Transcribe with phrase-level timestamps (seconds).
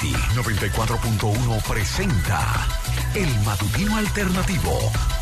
[0.00, 2.66] Unity 94.1 presenta
[3.14, 5.19] El Matutino Alternativo.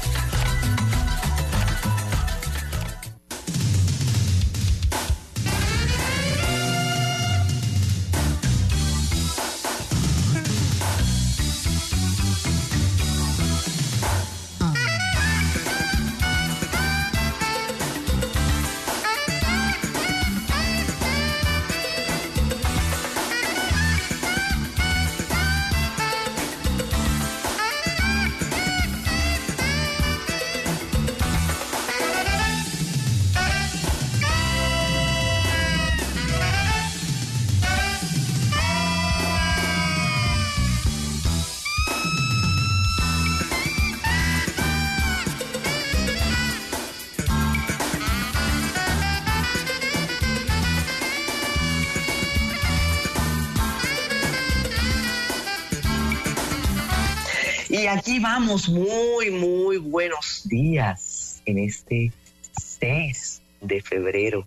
[58.21, 62.13] Vamos, muy, muy buenos días en este
[62.61, 64.45] 6 de febrero.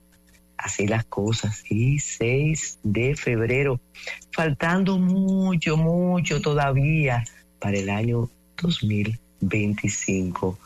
[0.58, 3.80] Así las cosas, sí, 6 de febrero.
[4.33, 7.23] Faltando mucho, mucho todavía
[7.59, 8.30] para el año
[8.61, 10.59] 2025.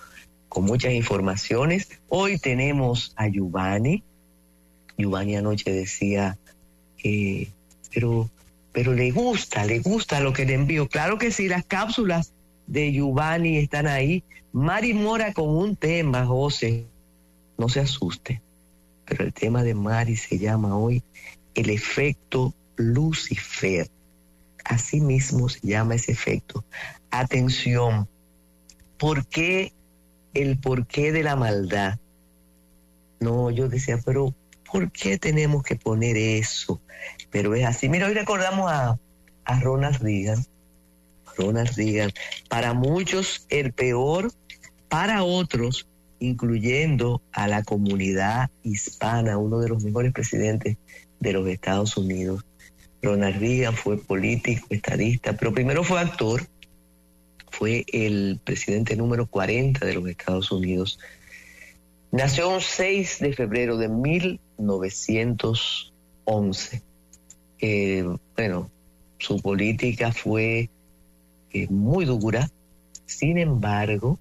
[0.49, 1.89] Con muchas informaciones.
[2.09, 4.03] Hoy tenemos a Giovanni.
[4.97, 6.39] Giovanni anoche decía,
[7.03, 7.49] eh,
[7.93, 8.31] pero,
[8.71, 10.87] pero le gusta, le gusta lo que le envío.
[10.87, 12.31] Claro que sí, las cápsulas
[12.67, 14.23] de Giovanni están ahí.
[14.51, 16.85] Mari Mora con un tema, José.
[17.57, 18.41] No se asuste,
[19.05, 21.03] pero el tema de Mari se llama hoy
[21.53, 23.89] el efecto Lucifer.
[24.63, 26.65] Así mismo se llama ese efecto.
[27.11, 28.07] Atención,
[28.97, 29.73] ¿por qué
[30.33, 31.99] el porqué de la maldad?
[33.19, 34.33] No, yo decía, pero
[34.69, 36.81] ¿por qué tenemos que poner eso?
[37.29, 37.87] Pero es así.
[37.87, 38.99] Mira, hoy recordamos a,
[39.45, 40.45] a Ronald Reagan
[41.37, 42.11] Ronald Reagan.
[42.49, 44.31] Para muchos el peor,
[44.89, 45.87] para otros,
[46.19, 50.77] incluyendo a la comunidad hispana, uno de los mejores presidentes
[51.19, 52.43] de los Estados Unidos.
[53.01, 56.47] Ronald Reagan fue político, estadista, pero primero fue actor,
[57.51, 60.97] fue el presidente número 40 de los Estados Unidos.
[62.11, 66.81] Nació un 6 de febrero de 1911.
[67.59, 68.03] Eh,
[68.35, 68.71] bueno,
[69.19, 70.71] su política fue
[71.69, 72.49] muy dura.
[73.05, 74.19] Sin embargo,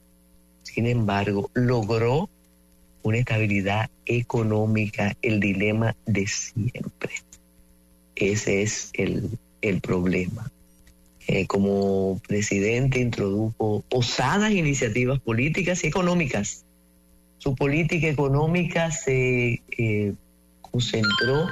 [0.62, 2.28] sin embargo, logró
[3.03, 7.12] una estabilidad económica, el dilema de siempre.
[8.17, 10.50] Ese es el, el problema.
[11.27, 16.65] Eh, como presidente introdujo osadas iniciativas políticas y económicas.
[17.39, 20.15] Su política económica se eh,
[20.61, 21.47] concentró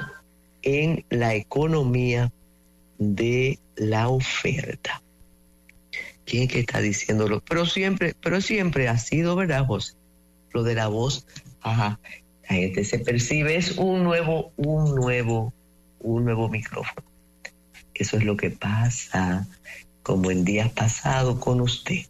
[0.63, 2.31] en la economía
[2.97, 5.02] de la oferta.
[6.25, 7.41] ¿Quién que está diciéndolo?
[7.41, 9.93] Pero siempre, pero siempre ha sido, ¿verdad, José?
[10.51, 11.25] Lo de la voz,
[11.61, 11.99] ajá,
[12.49, 15.53] la gente se percibe, es un nuevo, un nuevo,
[15.99, 17.07] un nuevo micrófono.
[17.93, 19.47] Eso es lo que pasa,
[20.01, 22.05] como en días pasados con usted.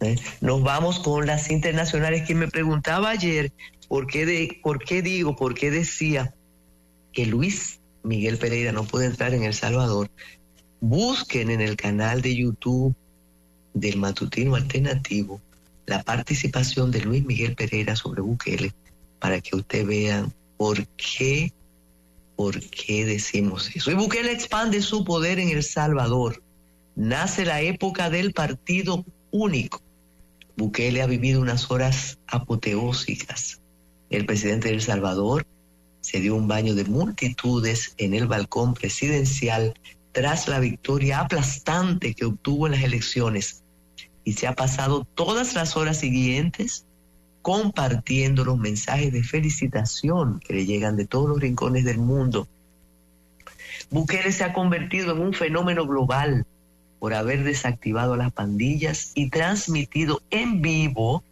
[0.00, 0.16] ¿eh?
[0.40, 2.22] Nos vamos con las internacionales.
[2.26, 3.52] Quien me preguntaba ayer
[3.88, 6.34] por qué, de, por qué digo, por qué decía
[7.12, 10.10] que Luis Miguel Pereira no puede entrar en El Salvador,
[10.80, 12.94] busquen en el canal de YouTube
[13.80, 15.40] del matutino alternativo
[15.88, 18.74] la participación de Luis Miguel Pereira sobre Bukele
[19.18, 21.52] para que usted vean por qué,
[22.36, 23.90] por qué decimos eso.
[23.90, 26.42] Y Bukele expande su poder en El Salvador.
[26.94, 29.80] Nace la época del partido único.
[30.56, 33.60] Bukele ha vivido unas horas apoteósicas.
[34.10, 35.46] El presidente de El Salvador
[36.00, 39.74] se dio un baño de multitudes en el balcón presidencial
[40.12, 43.62] tras la victoria aplastante que obtuvo en las elecciones
[44.28, 46.84] y se ha pasado todas las horas siguientes
[47.40, 52.46] compartiendo los mensajes de felicitación que le llegan de todos los rincones del mundo.
[53.88, 56.44] Bukele se ha convertido en un fenómeno global
[56.98, 61.24] por haber desactivado las pandillas y transmitido en vivo,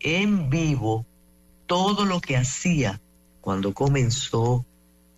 [0.00, 1.06] en vivo,
[1.68, 3.00] todo lo que hacía
[3.40, 4.64] cuando comenzó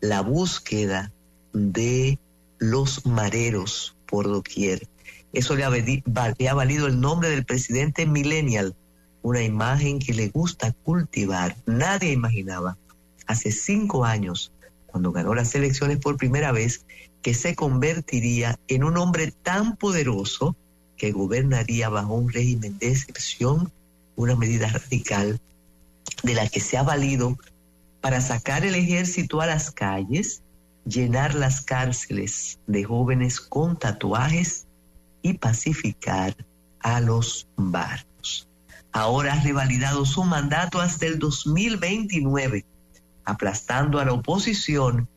[0.03, 1.11] la búsqueda
[1.55, 2.19] de
[2.59, 4.87] los mareros por doquier.
[5.33, 8.75] Eso le ha, valido el nombre del presidente millennial,
[9.23, 11.57] una imagen que le gusta cultivar.
[11.67, 12.77] Nadie imaginaba
[13.27, 14.53] hace cinco años,
[14.87, 16.85] cuando ganó las elecciones por primera vez,
[17.23, 20.57] que se convertiría en un hombre tan poderoso
[20.97, 23.71] que gobernaría bajo un régimen de excepción,
[24.17, 25.41] una medida radical
[26.23, 27.39] de la que se ha valido
[28.01, 30.43] para sacar el ejército a las calles
[30.85, 34.67] llenar las cárceles de jóvenes con tatuajes
[35.23, 36.35] y pacificar
[36.81, 38.49] a los barrios.
[38.93, 42.65] Ahora ha revalidado su mandato hasta el 2029,
[43.25, 45.09] aplastando a la oposición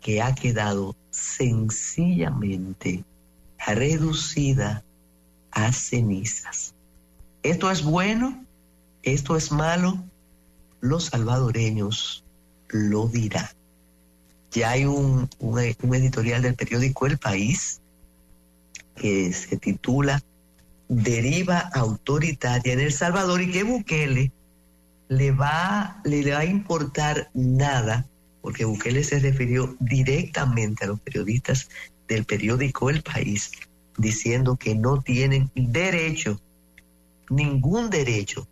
[0.00, 3.04] que ha quedado sencillamente
[3.58, 4.84] reducida
[5.50, 6.74] a cenizas.
[7.42, 8.44] ¿Esto es bueno?
[9.02, 9.98] ¿Esto es malo?
[10.80, 12.24] Los salvadoreños
[12.68, 13.48] lo dirán.
[14.50, 17.80] Ya hay un, un, editorial del periódico El País
[18.96, 20.22] que se titula
[20.88, 24.32] Deriva autoritaria en El Salvador y que Bukele
[25.08, 28.06] le va, le va a importar nada,
[28.40, 31.68] porque Bukele se refirió directamente a los periodistas
[32.08, 33.50] del periódico El País,
[33.98, 36.40] diciendo que no tienen derecho,
[37.30, 38.46] ningún derecho,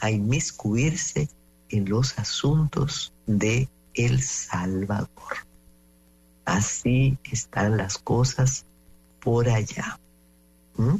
[0.00, 1.28] a inmiscuirse
[1.68, 5.46] en los asuntos de El Salvador.
[6.44, 8.66] Así están las cosas
[9.22, 9.98] por allá.
[10.76, 10.96] ¿Mm?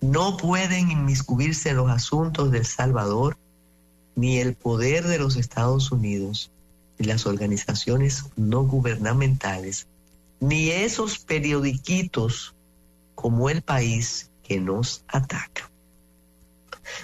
[0.00, 3.36] No pueden inmiscuirse los asuntos del Salvador
[4.16, 6.50] ni el poder de los Estados Unidos,
[6.98, 9.88] ni las organizaciones no gubernamentales,
[10.40, 12.54] ni esos periodiquitos
[13.14, 15.70] como el país que nos ataca.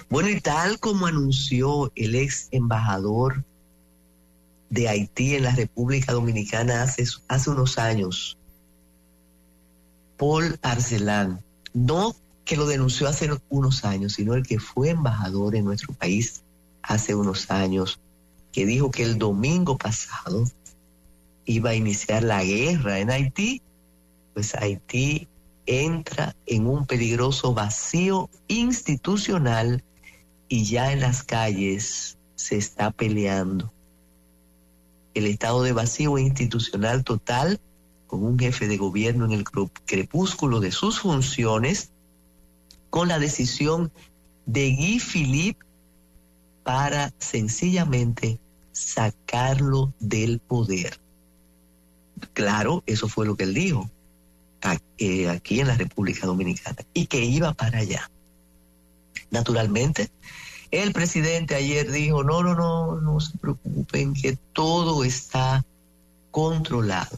[0.09, 3.43] Bueno, y tal como anunció el ex embajador
[4.69, 8.37] de Haití en la República Dominicana hace unos años,
[10.21, 12.15] Paul Arcelán, no
[12.45, 16.43] que lo denunció hace unos años, sino el que fue embajador en nuestro país
[16.83, 17.99] hace unos años,
[18.51, 20.43] que dijo que el domingo pasado
[21.45, 23.63] iba a iniciar la guerra en Haití,
[24.35, 25.27] pues Haití
[25.65, 29.83] entra en un peligroso vacío institucional
[30.47, 33.73] y ya en las calles se está peleando.
[35.15, 37.59] El estado de vacío institucional total,
[38.11, 41.91] con un jefe de gobierno en el crepúsculo de sus funciones,
[42.89, 43.89] con la decisión
[44.45, 45.65] de Guy Philippe
[46.63, 48.37] para sencillamente
[48.73, 50.99] sacarlo del poder.
[52.33, 53.89] Claro, eso fue lo que él dijo
[54.97, 58.11] eh, aquí en la República Dominicana y que iba para allá.
[59.29, 60.11] Naturalmente,
[60.69, 65.63] el presidente ayer dijo, no, no, no, no se preocupen, que todo está
[66.29, 67.17] controlado,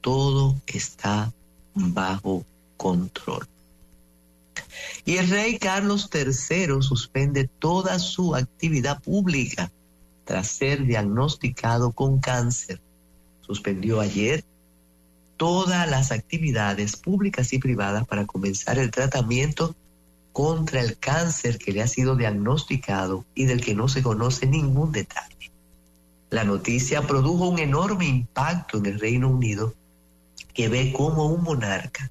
[0.00, 1.32] todo está
[1.74, 2.44] bajo
[2.76, 3.46] control.
[5.04, 9.70] Y el rey Carlos III suspende toda su actividad pública
[10.24, 12.80] tras ser diagnosticado con cáncer
[13.50, 14.44] suspendió ayer
[15.36, 19.74] todas las actividades públicas y privadas para comenzar el tratamiento
[20.32, 24.92] contra el cáncer que le ha sido diagnosticado y del que no se conoce ningún
[24.92, 25.50] detalle.
[26.30, 29.74] La noticia produjo un enorme impacto en el Reino Unido
[30.54, 32.10] que ve como un monarca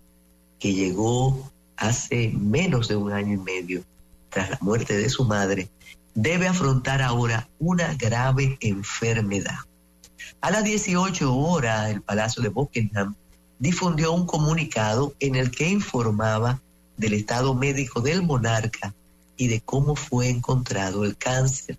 [0.59, 3.83] que llegó hace menos de un año y medio
[4.29, 5.69] tras la muerte de su madre,
[6.13, 9.59] debe afrontar ahora una grave enfermedad.
[10.41, 13.15] A las 18 horas, el Palacio de Buckingham
[13.57, 16.61] difundió un comunicado en el que informaba
[16.97, 18.93] del estado médico del monarca
[19.37, 21.77] y de cómo fue encontrado el cáncer.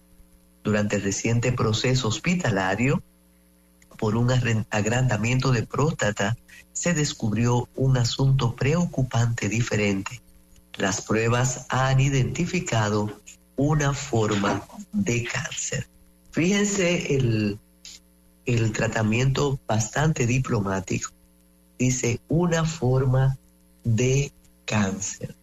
[0.63, 3.03] Durante el reciente proceso hospitalario,
[4.01, 4.31] por un
[4.71, 6.35] agrandamiento de próstata,
[6.73, 10.23] se descubrió un asunto preocupante diferente.
[10.79, 13.21] Las pruebas han identificado
[13.57, 15.87] una forma de cáncer.
[16.31, 17.59] Fíjense el,
[18.47, 21.11] el tratamiento bastante diplomático.
[21.79, 23.37] Dice una forma
[23.85, 24.33] de
[24.65, 25.37] cáncer.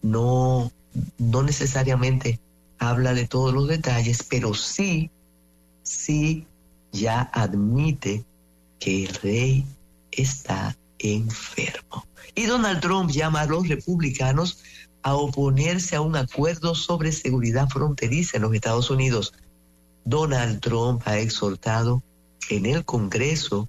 [0.00, 0.72] No,
[1.18, 2.40] no necesariamente
[2.78, 5.10] habla de todos los detalles, pero sí,
[5.82, 6.46] sí
[6.92, 8.24] ya admite
[8.78, 9.66] que el rey
[10.10, 12.06] está enfermo.
[12.34, 14.58] Y Donald Trump llama a los republicanos
[15.02, 19.32] a oponerse a un acuerdo sobre seguridad fronteriza en los Estados Unidos.
[20.04, 22.02] Donald Trump ha exhortado
[22.48, 23.68] en el Congreso,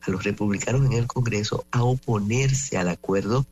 [0.00, 3.46] a los republicanos en el Congreso, a oponerse al acuerdo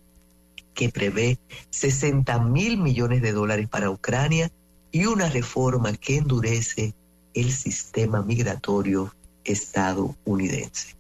[0.75, 1.39] que prevé
[1.71, 4.51] 60 mil millones de dólares para Ucrania
[4.93, 6.95] y una reforma que endurece
[7.37, 9.15] el sistema migratorio
[9.45, 10.97] estadounidense.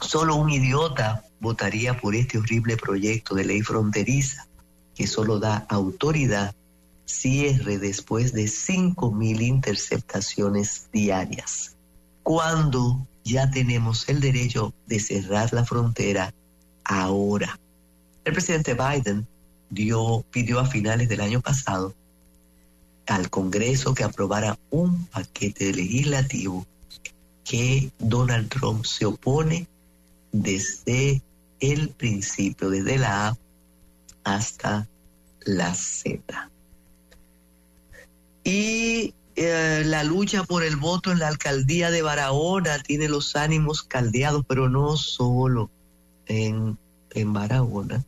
[0.00, 4.46] Solo un idiota votaría por este horrible proyecto de ley fronteriza
[4.94, 6.54] que solo da autoridad
[7.04, 11.76] cierre después de 5.000 interceptaciones diarias.
[12.22, 16.34] Cuando ya tenemos el derecho de cerrar la frontera
[16.84, 17.58] ahora.
[18.24, 19.26] El presidente Biden
[19.70, 21.94] dio, pidió a finales del año pasado
[23.06, 26.66] al Congreso que aprobara un paquete legislativo
[27.44, 29.66] que Donald Trump se opone
[30.32, 31.22] desde
[31.60, 33.38] el principio, desde la A
[34.24, 34.88] hasta
[35.44, 36.50] la Z.
[38.42, 43.82] Y eh, la lucha por el voto en la alcaldía de Barahona tiene los ánimos
[43.82, 45.70] caldeados, pero no solo
[46.26, 46.78] en,
[47.10, 48.04] en Barahona,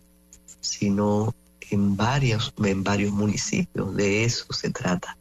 [0.61, 1.35] sino
[1.71, 3.95] en varios, en varios municipios.
[3.95, 5.17] De eso se trata.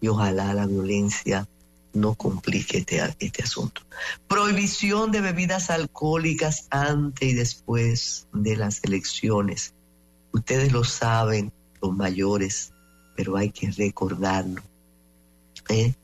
[0.00, 1.48] Y ojalá la violencia
[1.92, 3.82] no complique este, este asunto.
[4.28, 9.74] Prohibición de bebidas alcohólicas antes y después de las elecciones.
[10.32, 11.52] Ustedes lo saben,
[11.82, 12.72] los mayores,
[13.16, 14.62] pero hay que recordarlo.
[15.68, 15.94] ¿eh?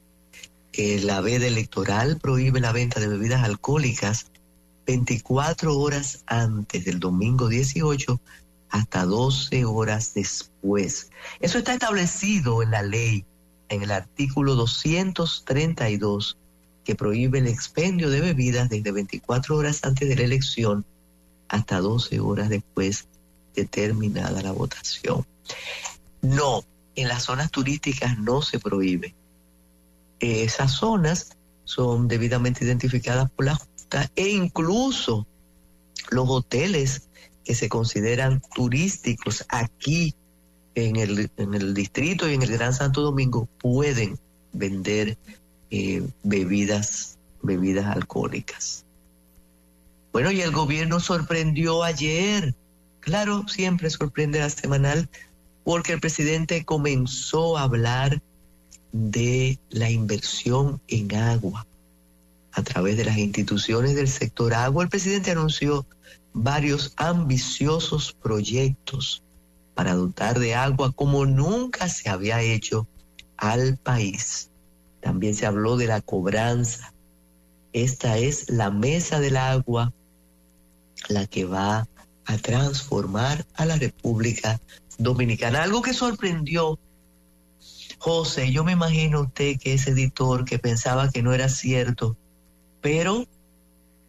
[1.03, 4.27] la veda electoral prohíbe la venta de bebidas alcohólicas
[4.87, 8.21] 24 horas antes del domingo 18
[8.75, 11.13] hasta 12 horas después.
[11.39, 13.25] Eso está establecido en la ley,
[13.69, 16.37] en el artículo 232,
[16.83, 20.85] que prohíbe el expendio de bebidas desde 24 horas antes de la elección
[21.47, 23.07] hasta 12 horas después
[23.55, 25.25] de terminada la votación.
[26.21, 26.65] No,
[26.97, 29.15] en las zonas turísticas no se prohíbe.
[30.19, 35.29] Esas zonas son debidamente identificadas por la Junta e incluso
[36.11, 37.09] los hoteles
[37.45, 40.15] que se consideran turísticos aquí
[40.75, 44.19] en el, en el distrito y en el Gran Santo Domingo pueden
[44.53, 45.19] vender
[45.71, 48.85] eh, bebidas, bebidas alcohólicas.
[50.13, 52.55] Bueno, y el gobierno sorprendió ayer,
[53.01, 55.09] claro, siempre sorprende la semanal,
[55.65, 58.23] porque el presidente comenzó a hablar
[58.93, 61.67] de la inversión en agua
[62.53, 64.85] a través de las instituciones del sector agua.
[64.85, 65.85] El presidente anunció
[66.35, 69.23] varios ambiciosos proyectos
[69.75, 72.87] para dotar de agua como nunca se había hecho
[73.37, 74.51] al país.
[75.01, 76.93] También se habló de la cobranza.
[77.73, 79.93] Esta es la mesa del agua,
[81.09, 81.89] la que va
[82.27, 84.61] a transformar a la República
[84.99, 85.63] Dominicana.
[85.63, 86.79] Algo que sorprendió,
[87.99, 92.17] José, yo me imagino usted que es editor que pensaba que no era cierto,
[92.81, 93.27] pero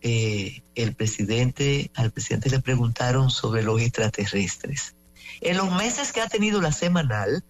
[0.07, 4.93] eh, el presidente, al presidente le preguntaron sobre los extraterrestres.
[5.41, 7.43] En los meses que ha tenido la semanal,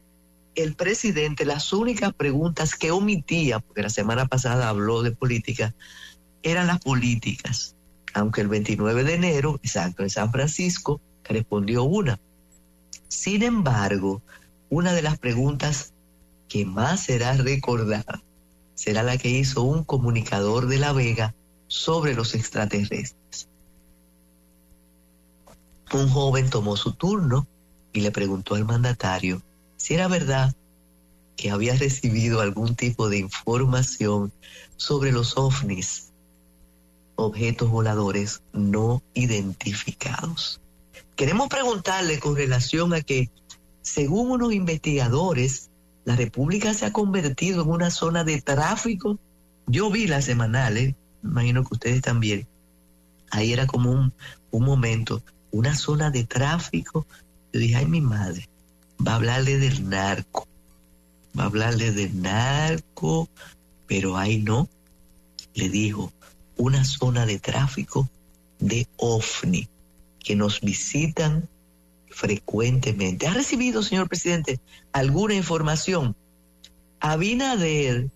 [0.56, 5.76] el presidente, las únicas preguntas que omitía, porque la semana pasada habló de política,
[6.44, 7.76] eran las políticas.
[8.14, 12.22] Aunque el 29 de enero, exacto, en San Francisco, respondió una.
[13.10, 14.22] Sin embargo,
[14.70, 15.92] una de las preguntas
[16.48, 18.24] que más será recordada
[18.76, 21.36] será la que hizo un comunicador de La Vega
[21.68, 23.50] sobre los extraterrestres.
[25.94, 27.48] Un joven tomó su turno
[27.94, 29.42] y le preguntó al mandatario
[29.78, 30.54] si era verdad
[31.36, 34.32] que había recibido algún tipo de información
[34.78, 36.12] sobre los ovnis,
[37.16, 40.62] objetos voladores no identificados.
[41.16, 43.30] Queremos preguntarle con relación a que,
[43.82, 45.70] según unos investigadores,
[46.04, 49.20] la República se ha convertido en una zona de tráfico.
[49.68, 52.48] Yo vi las semanales imagino que ustedes también,
[53.32, 54.14] ahí era como un,
[54.52, 57.06] momento, una zona de tráfico.
[57.52, 58.48] Yo dije, ay, mi madre,
[59.06, 60.48] va a hablarle del narco,
[61.38, 63.30] va a hablarle del narco,
[63.88, 64.70] pero ahí no.
[65.54, 66.14] Le dijo,
[66.58, 68.10] una zona de tráfico
[68.60, 69.68] de OVNI,
[70.20, 71.48] que nos visitan
[72.10, 73.28] frecuentemente.
[73.28, 74.60] ¿Ha recibido, señor presidente,
[74.94, 76.16] alguna información?
[77.02, 78.10] Abinader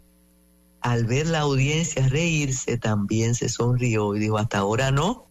[0.82, 5.28] al ver la audiencia reírse, también se sonrió y dijo, hasta ahora no.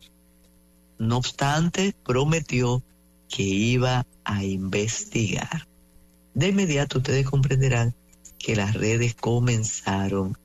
[0.99, 2.83] No obstante, prometió
[3.29, 5.67] que iba a investigar.
[6.35, 7.95] De inmediato ustedes comprenderán
[8.39, 10.37] que las redes comenzaron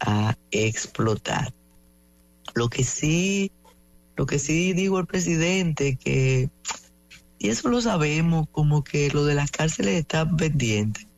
[0.00, 1.52] a explotar.
[2.54, 3.50] Lo que sí,
[4.16, 6.50] lo que sí digo el presidente que,
[7.38, 11.11] y eso lo sabemos, como que lo de las cárceles está pendiente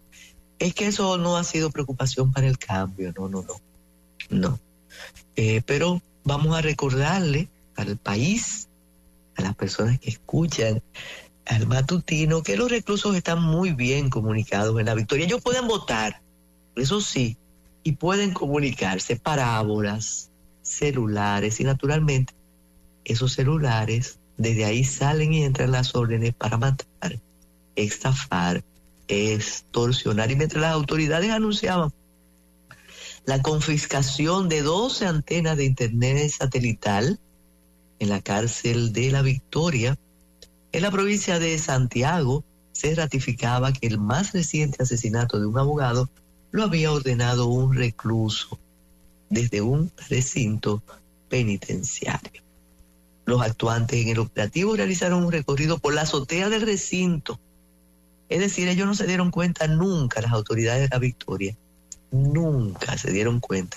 [0.64, 3.60] es que eso no ha sido preocupación para el cambio, no, no, no,
[4.30, 4.60] no.
[5.36, 8.68] Eh, pero vamos a recordarle al país,
[9.36, 10.82] a las personas que escuchan
[11.44, 15.26] al matutino, que los reclusos están muy bien comunicados en la victoria.
[15.26, 16.22] Ellos pueden votar,
[16.76, 17.36] eso sí,
[17.82, 20.30] y pueden comunicarse parábolas,
[20.62, 22.32] celulares, y naturalmente
[23.04, 27.20] esos celulares, desde ahí salen y entran las órdenes para matar,
[27.76, 28.64] estafar,
[29.08, 30.30] extorsionar.
[30.30, 31.92] Y mientras las autoridades anunciaban
[33.26, 37.18] la confiscación de 12 antenas de Internet satelital
[37.98, 39.98] en la cárcel de La Victoria,
[40.72, 46.10] en la provincia de Santiago se ratificaba que el más reciente asesinato de un abogado
[46.50, 48.58] lo había ordenado un recluso.
[49.30, 50.82] desde un recinto
[51.28, 52.42] penitenciario.
[53.24, 57.40] Los actuantes en el operativo realizaron un recorrido por la azotea del recinto.
[58.34, 61.56] Es decir, ellos no se dieron cuenta nunca, las autoridades de la Victoria,
[62.10, 63.76] nunca se dieron cuenta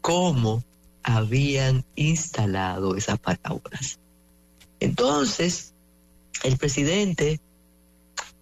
[0.00, 0.64] cómo
[1.04, 4.00] habían instalado esas palabras.
[4.80, 5.74] Entonces,
[6.42, 7.38] el presidente,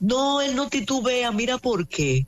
[0.00, 2.26] no, él no titubea, mira por qué.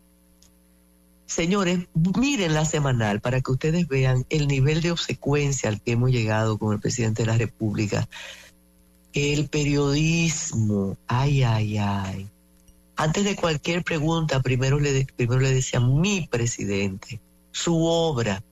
[1.24, 6.10] Señores, miren la semanal para que ustedes vean el nivel de obsecuencia al que hemos
[6.10, 8.06] llegado con el presidente de la República.
[9.14, 12.28] El periodismo, ay, ay, ay.
[12.96, 17.20] Antes de cualquier pregunta, primero le, primero le decía mi presidente,
[17.50, 18.42] su obra.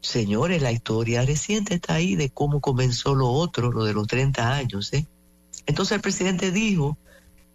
[0.00, 4.54] Señores, la historia reciente está ahí de cómo comenzó lo otro, lo de los 30
[4.54, 4.92] años.
[4.92, 5.06] ¿eh?
[5.66, 6.96] Entonces el presidente dijo,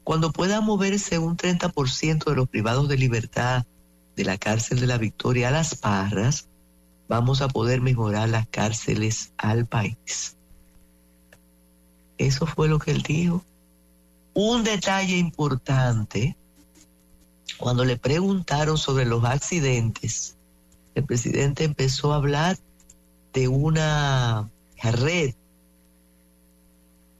[0.03, 3.65] cuando pueda moverse un 30% de los privados de libertad
[4.15, 6.49] de la cárcel de la Victoria a las Parras,
[7.07, 10.35] vamos a poder mejorar las cárceles al país.
[12.17, 13.45] Eso fue lo que él dijo.
[14.33, 16.37] Un detalle importante,
[17.57, 20.37] cuando le preguntaron sobre los accidentes,
[20.95, 22.57] el presidente empezó a hablar
[23.33, 24.49] de una
[24.81, 25.35] red,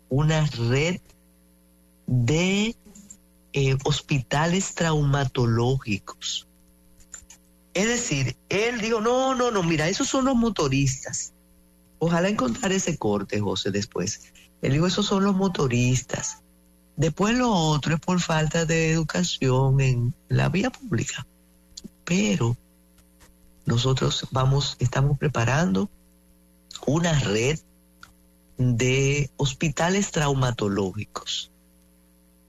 [0.10, 1.00] una red
[2.08, 2.76] de
[3.54, 6.48] eh, hospitales traumatológicos
[7.74, 11.34] es decir, él dijo, no, no, no, mira, esos son los motoristas.
[12.00, 14.22] Ojalá encontrar ese corte, José, después.
[14.62, 16.41] Él dijo, esos son los motoristas.
[17.02, 21.26] Después lo otro es por falta de educación en la vía pública.
[22.06, 22.56] Pero
[23.66, 25.90] nosotros vamos, estamos preparando
[26.86, 27.58] una red
[28.60, 31.50] de hospitales traumatológicos.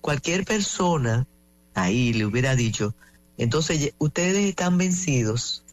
[0.02, 1.26] Cualquier persona
[1.73, 2.94] ahí le hubiera dicho,
[3.38, 5.64] entonces ustedes están vencidos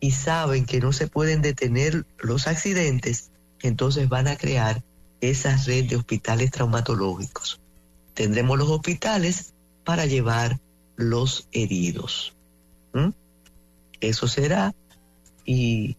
[0.00, 4.82] y saben que no se pueden detener los accidentes, entonces van a crear
[5.20, 7.61] esa red de hospitales traumatológicos.
[8.14, 10.60] Tendremos los hospitales para llevar
[10.96, 12.34] los heridos.
[14.00, 14.74] Eso será
[15.44, 15.96] y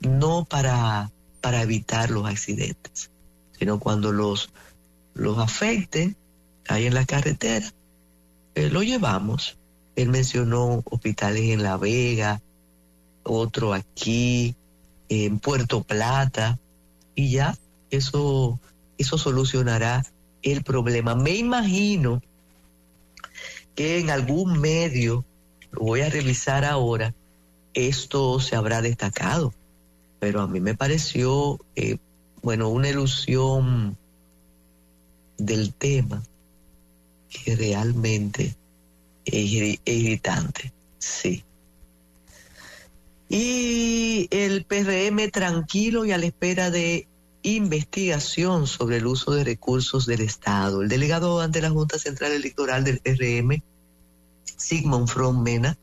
[0.00, 3.10] no para, para evitar los accidentes,
[3.58, 4.50] sino cuando los,
[5.14, 6.16] los afecten
[6.68, 7.72] ahí en la carretera,
[8.54, 9.58] eh, lo llevamos
[9.96, 12.40] él mencionó hospitales en La Vega,
[13.22, 14.54] otro aquí,
[15.08, 16.58] en Puerto Plata,
[17.14, 17.56] y ya
[17.90, 18.58] eso,
[18.96, 20.02] eso solucionará
[20.42, 21.14] el problema.
[21.14, 22.22] Me imagino
[23.74, 25.24] que en algún medio,
[25.70, 27.14] lo voy a revisar ahora,
[27.74, 29.54] esto se habrá destacado,
[30.18, 31.96] pero a mí me pareció, eh,
[32.42, 33.96] bueno, una ilusión
[35.38, 36.22] del tema
[37.28, 38.56] que realmente
[39.24, 41.44] es irritante, sí.
[43.28, 47.06] Y el PRM tranquilo y a la espera de
[47.42, 50.82] investigación sobre el uso de recursos del Estado.
[50.82, 53.62] El delegado ante la Junta Central Electoral del PRM,
[54.56, 55.78] Sigmund From Mena,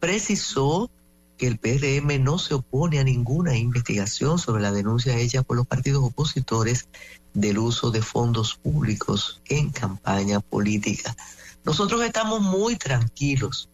[0.00, 0.90] precisó
[1.36, 5.66] que el PRM no se opone a ninguna investigación sobre la denuncia hecha por los
[5.66, 6.88] partidos opositores
[7.32, 11.16] del uso de fondos públicos en campaña política.
[11.64, 13.68] Nosotros estamos muy tranquilos.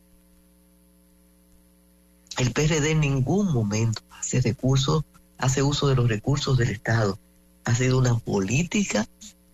[2.38, 5.04] El PRD en ningún momento hace recursos,
[5.38, 7.18] hace uso de los recursos del Estado.
[7.64, 9.06] Ha sido una política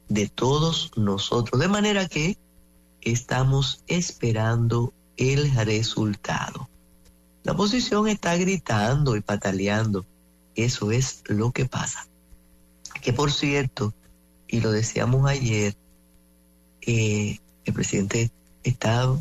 [0.09, 1.61] de todos nosotros.
[1.61, 2.37] De manera que
[3.01, 6.69] estamos esperando el resultado.
[7.43, 10.05] La oposición está gritando y pataleando.
[10.55, 12.07] Eso es lo que pasa.
[13.01, 13.95] Que por cierto,
[14.47, 15.75] y lo decíamos ayer,
[16.83, 18.31] eh, el presidente
[18.63, 19.13] está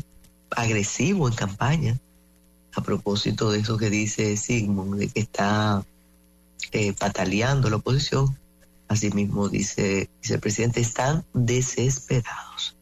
[0.50, 1.98] agresivo en campaña
[2.74, 5.84] a propósito de eso que dice Sigmund, de que está
[6.70, 8.38] eh, pataleando la oposición.
[8.88, 12.76] Asimismo, dice, dice el presidente, están desesperados.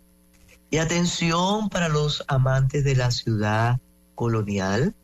[0.70, 3.80] Y atención para los amantes de la ciudad
[4.14, 4.94] colonial,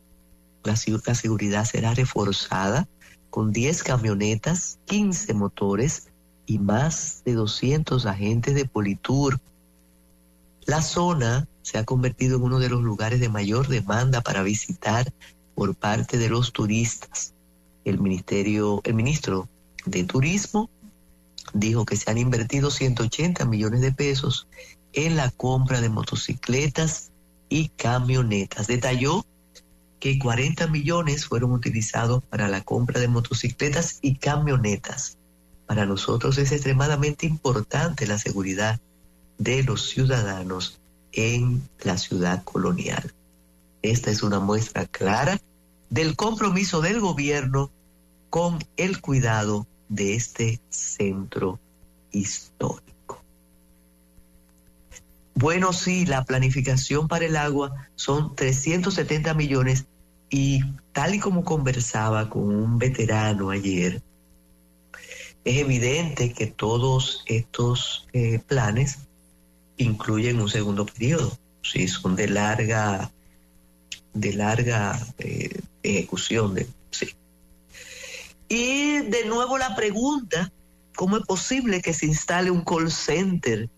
[0.63, 2.87] la, la seguridad será reforzada
[3.29, 6.09] con 10 camionetas, 15 motores
[6.45, 9.39] y más de 200 agentes de Politur
[10.67, 15.13] la zona se ha convertido en uno de los lugares de mayor demanda para visitar
[15.55, 17.33] por parte de los turistas.
[17.87, 19.47] El ministerio, el ministro
[19.85, 20.69] de Turismo
[21.53, 24.49] dijo que se han invertido 180 millones de pesos
[24.91, 27.11] en la compra de motocicletas
[27.47, 28.67] y camionetas.
[28.67, 29.25] Detalló
[30.01, 35.17] que 40 millones fueron utilizados para la compra de motocicletas y camionetas.
[35.65, 38.81] Para nosotros es extremadamente importante la seguridad
[39.37, 40.81] de los ciudadanos
[41.13, 43.13] en la ciudad colonial.
[43.81, 45.39] Esta es una muestra clara
[45.89, 47.71] del compromiso del gobierno
[48.29, 51.59] con el cuidado de este centro
[52.11, 53.23] histórico.
[55.35, 59.85] Bueno, sí, la planificación para el agua son 370 millones
[60.29, 60.61] y
[60.91, 64.01] tal y como conversaba con un veterano ayer,
[65.47, 68.97] es evidente que todos estos eh, planes
[69.77, 73.11] incluyen un segundo periodo, sí, son de larga,
[74.13, 76.67] de larga eh, ejecución, de.
[78.49, 80.51] Y de nuevo la pregunta,
[80.95, 83.69] ¿cómo es posible que se instale un call center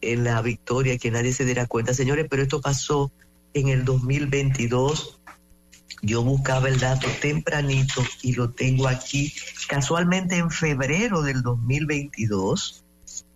[0.00, 1.94] en la victoria que nadie se diera cuenta?
[1.94, 3.12] Señores, pero esto pasó
[3.54, 5.20] en el 2022.
[6.02, 9.32] Yo buscaba el dato tempranito y lo tengo aquí.
[9.68, 12.84] Casualmente en febrero del 2022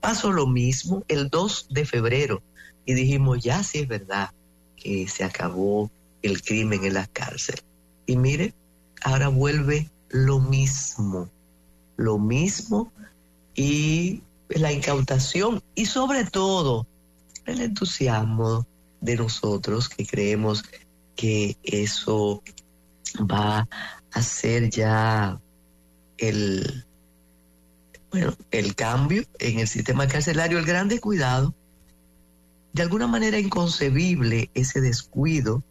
[0.00, 2.42] pasó lo mismo el 2 de febrero
[2.86, 4.30] y dijimos, ya sí es verdad
[4.76, 5.90] que se acabó
[6.22, 7.60] el crimen en la cárcel.
[8.06, 8.54] Y mire,
[9.02, 11.28] ahora vuelve lo mismo,
[11.96, 12.92] lo mismo
[13.52, 16.86] y la incautación y sobre todo
[17.46, 18.64] el entusiasmo
[19.00, 20.62] de nosotros que creemos
[21.16, 22.44] que eso
[23.28, 23.68] va
[24.12, 25.40] a ser ya
[26.18, 26.86] el,
[28.12, 31.52] bueno, el cambio en el sistema carcelario, el gran descuidado,
[32.72, 35.64] de alguna manera inconcebible ese descuido,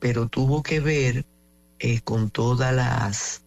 [0.00, 1.24] pero tuvo que ver
[1.80, 3.42] eh, con todas las,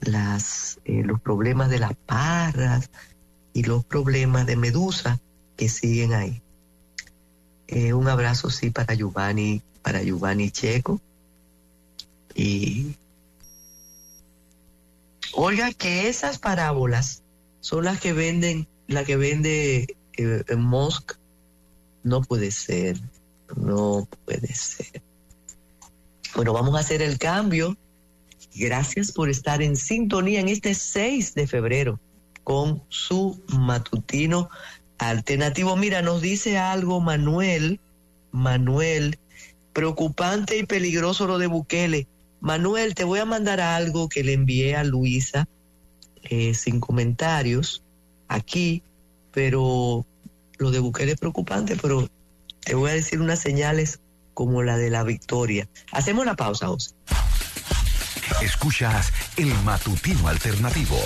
[0.00, 2.90] las eh, los problemas de las parras
[3.52, 5.20] y los problemas de medusa
[5.56, 6.42] que siguen ahí.
[7.66, 11.00] Eh, un abrazo sí para Giovanni, para Giovanni Checo.
[12.34, 12.96] Y
[15.34, 17.22] oiga que esas parábolas
[17.60, 21.16] son las que venden, la que vende eh, Musk.
[22.02, 23.00] No puede ser,
[23.56, 25.02] no puede ser.
[26.34, 27.76] Bueno, vamos a hacer el cambio.
[28.56, 32.00] Gracias por estar en sintonía en este 6 de febrero
[32.42, 34.48] con su matutino
[34.98, 35.76] alternativo.
[35.76, 37.80] Mira, nos dice algo Manuel,
[38.32, 39.18] Manuel,
[39.72, 42.08] preocupante y peligroso lo de Bukele.
[42.40, 45.48] Manuel, te voy a mandar algo que le envié a Luisa
[46.24, 47.82] eh, sin comentarios
[48.28, 48.82] aquí,
[49.30, 50.04] pero
[50.58, 52.08] lo de Bukele es preocupante, pero
[52.60, 54.00] te voy a decir unas señales
[54.34, 55.68] como la de la victoria.
[55.92, 56.90] Hacemos la pausa, José.
[58.42, 60.98] Escuchas el matutino alternativo.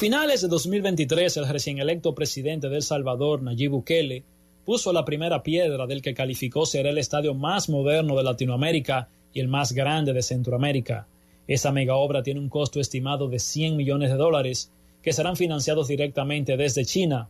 [0.00, 4.24] Finales de 2023, el recién electo presidente de El Salvador, Nayib Bukele,
[4.64, 9.40] puso la primera piedra del que calificó ser el estadio más moderno de Latinoamérica y
[9.40, 11.06] el más grande de Centroamérica.
[11.46, 15.88] Esa mega obra tiene un costo estimado de 100 millones de dólares que serán financiados
[15.88, 17.28] directamente desde China.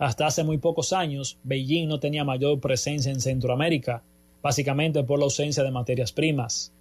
[0.00, 4.02] Hasta hace muy pocos años, Beijing no tenía mayor presencia en Centroamérica,
[4.42, 6.72] básicamente por la ausencia de materias primas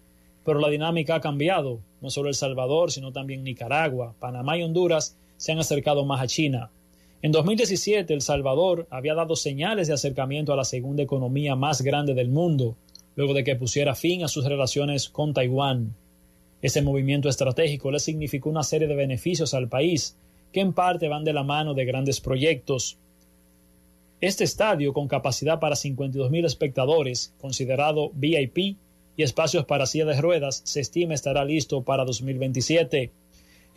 [0.47, 1.81] pero la dinámica ha cambiado.
[1.99, 6.27] No solo El Salvador, sino también Nicaragua, Panamá y Honduras se han acercado más a
[6.27, 6.71] China.
[7.21, 12.13] En 2017, El Salvador había dado señales de acercamiento a la segunda economía más grande
[12.13, 12.75] del mundo,
[13.15, 15.95] luego de que pusiera fin a sus relaciones con Taiwán.
[16.61, 20.17] Ese movimiento estratégico le significó una serie de beneficios al país,
[20.51, 22.97] que en parte van de la mano de grandes proyectos.
[24.21, 28.77] Este estadio, con capacidad para 52.000 espectadores, considerado VIP,
[29.17, 33.11] y espacios para silla de ruedas se estima estará listo para 2027.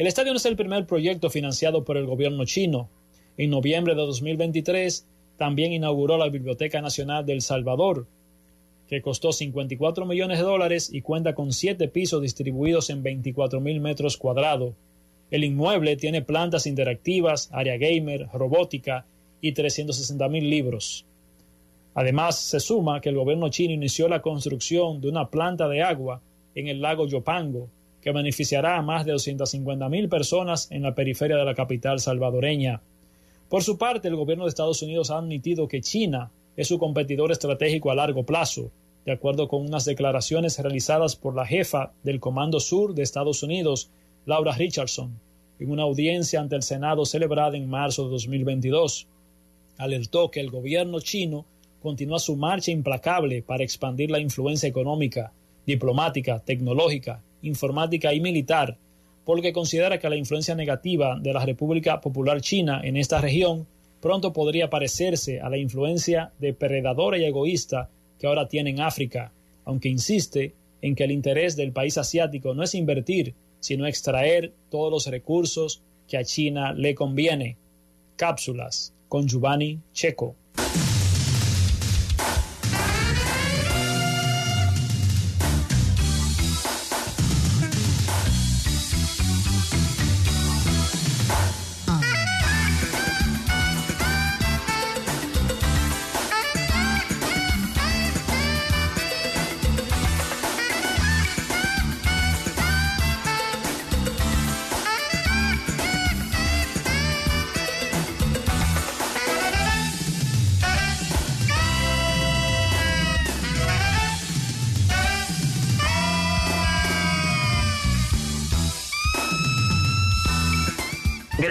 [0.01, 2.89] El estadio no es el primer proyecto financiado por el gobierno chino.
[3.37, 8.07] En noviembre de 2023 también inauguró la Biblioteca Nacional de El Salvador,
[8.89, 13.79] que costó 54 millones de dólares y cuenta con siete pisos distribuidos en 24 mil
[13.83, 14.73] metros cuadrados.
[15.31, 19.05] El inmueble tiene plantas interactivas, área gamer, robótica
[19.43, 21.05] y 360 mil libros.
[21.93, 26.23] Además, se suma que el gobierno chino inició la construcción de una planta de agua
[26.55, 27.69] en el lago Yopango,
[28.01, 32.83] que beneficiará a más de 250.000 personas en la periferia de la capital salvadoreña.
[33.49, 37.33] Por su parte, el gobierno de Estados Unidos ha admitido que China es su competidor
[37.33, 38.71] estratégico a largo plazo,
[39.05, 43.91] de acuerdo con unas declaraciones realizadas por la jefa del Comando Sur de Estados Unidos,
[44.27, 45.19] Laura Richardson,
[45.59, 49.09] en una audiencia ante el Senado celebrada en marzo de 2022.
[49.79, 51.47] Alertó que el gobierno chino
[51.81, 55.33] continúa su marcha implacable para expandir la influencia económica,
[55.67, 58.79] diplomática, tecnológica, informática y militar
[59.25, 63.67] porque considera que la influencia negativa de la República Popular China en esta región
[64.01, 69.33] pronto podría parecerse a la influencia depredadora y egoísta que ahora tiene en África,
[69.65, 74.91] aunque insiste en que el interés del país asiático no es invertir, sino extraer todos
[74.91, 77.57] los recursos que a China le conviene.
[78.17, 80.35] Cápsulas con Giovanni Checo.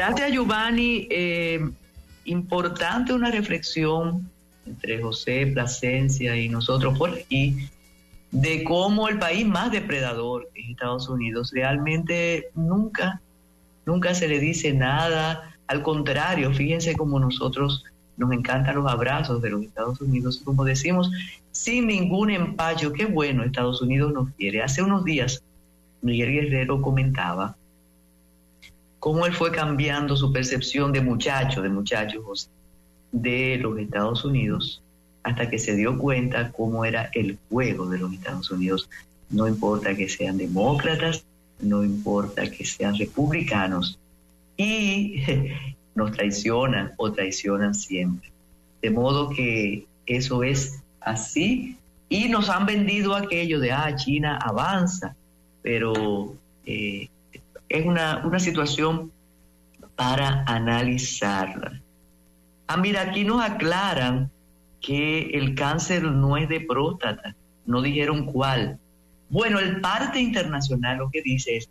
[0.10, 1.08] Gracias, Giovanni.
[1.12, 1.70] Eh,
[2.26, 4.28] importante una reflexión
[4.66, 7.70] entre José Plasencia y nosotros por aquí
[8.32, 11.52] de cómo el país más depredador es Estados Unidos.
[11.54, 13.22] Realmente nunca,
[13.86, 15.56] nunca se le dice nada.
[15.68, 17.84] Al contrario, fíjense cómo nosotros
[18.18, 20.42] nos encantan los abrazos de los Estados Unidos.
[20.44, 21.12] Como decimos,
[21.52, 24.64] sin ningún empacho, qué bueno Estados Unidos nos quiere.
[24.64, 25.44] Hace unos días,
[26.02, 27.56] Miguel Guerrero comentaba
[29.00, 32.50] cómo él fue cambiando su percepción de muchacho, de muchachos
[33.12, 34.82] de los Estados Unidos,
[35.24, 38.90] hasta que se dio cuenta cómo era el juego de los Estados Unidos.
[39.30, 41.24] No importa que sean demócratas,
[41.60, 44.00] no importa que sean republicanos,
[44.58, 45.24] y
[45.96, 48.32] nos traicionan o traicionan siempre.
[48.82, 51.78] De modo que eso es así,
[52.10, 55.16] y nos han vendido aquello de, ah, China avanza,
[55.62, 56.34] pero
[56.66, 57.08] eh,
[57.70, 59.12] es una, situación
[59.96, 61.80] para analizarla.
[62.68, 64.30] Ah, mira, aquí nos aclaran
[64.82, 68.80] que el cáncer no es de próstata, no dijeron cuál.
[69.30, 71.70] Bueno, el parte internacional lo que dice es,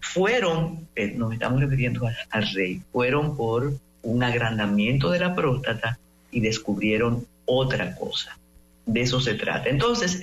[0.00, 5.98] fueron, eh, nos estamos refiriendo al rey, fueron por un agrandamiento de la próstata
[6.30, 8.38] y descubrieron otra cosa.
[8.86, 9.68] De eso se trata.
[9.68, 10.22] Entonces,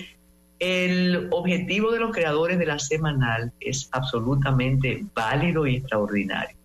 [0.59, 6.55] el objetivo de los creadores de la semanal es absolutamente válido y extraordinario.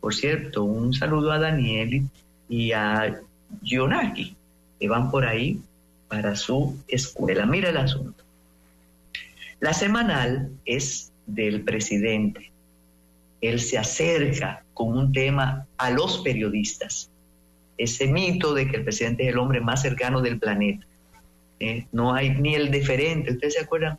[0.00, 2.08] Por cierto, un saludo a Daniel
[2.48, 3.20] y a
[3.62, 4.36] Yonaki,
[4.80, 5.60] que van por ahí
[6.08, 7.46] para su escuela.
[7.46, 8.24] Mira el asunto.
[9.60, 12.50] La semanal es del presidente.
[13.40, 17.10] Él se acerca con un tema a los periodistas.
[17.76, 20.87] Ese mito de que el presidente es el hombre más cercano del planeta
[21.60, 23.32] eh, no hay ni el deferente.
[23.32, 23.98] ¿Ustedes se acuerdan?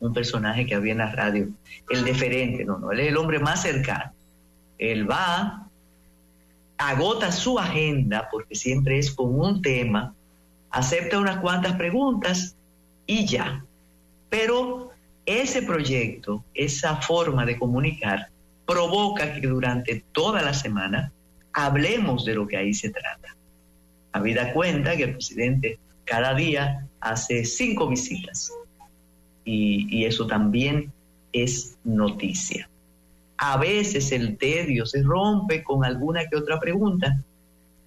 [0.00, 1.48] Un personaje que había en la radio.
[1.88, 4.12] El deferente, no, no, él es el hombre más cercano.
[4.78, 5.68] Él va,
[6.76, 10.14] agota su agenda, porque siempre es con un tema,
[10.70, 12.56] acepta unas cuantas preguntas
[13.06, 13.64] y ya.
[14.28, 14.90] Pero
[15.24, 18.28] ese proyecto, esa forma de comunicar,
[18.66, 21.12] provoca que durante toda la semana
[21.52, 23.36] hablemos de lo que ahí se trata.
[24.12, 25.78] Habida cuenta que el presidente
[26.12, 28.52] cada día hace cinco visitas
[29.46, 30.92] y, eso también
[31.32, 32.68] es noticia.
[33.38, 37.18] A veces el tedio se rompe con alguna que otra pregunta,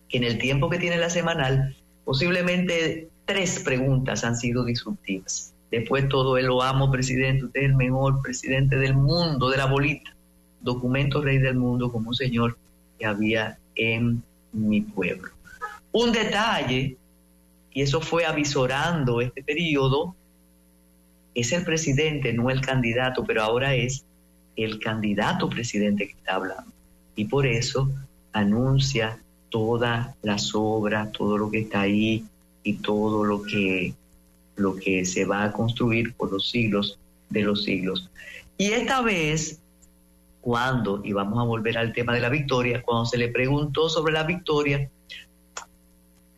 [0.10, 5.54] que en el tiempo que tiene la semanal, posiblemente tres preguntas han sido disruptivas.
[5.70, 9.68] Después todo el lo amo, presidente, usted es el mejor presidente del mundo, de la
[9.68, 10.16] bolita.
[10.62, 12.58] Documento rey del mundo como un señor
[12.98, 15.30] que había en mi pueblo.
[15.92, 16.98] Un detalle
[17.76, 20.16] y eso fue avisorando este periodo,
[21.36, 24.06] es el presidente, no el candidato, pero ahora es
[24.56, 26.72] el candidato presidente que está hablando.
[27.18, 27.92] Y por eso
[28.32, 32.24] anuncia todas las obras, todo lo que está ahí
[32.64, 33.94] y todo lo que,
[34.56, 36.98] lo que se va a construir por los siglos
[37.30, 38.10] de los siglos.
[38.58, 39.60] Y esta vez,
[40.40, 44.14] cuando, y vamos a volver al tema de la victoria, cuando se le preguntó sobre
[44.14, 44.90] la victoria,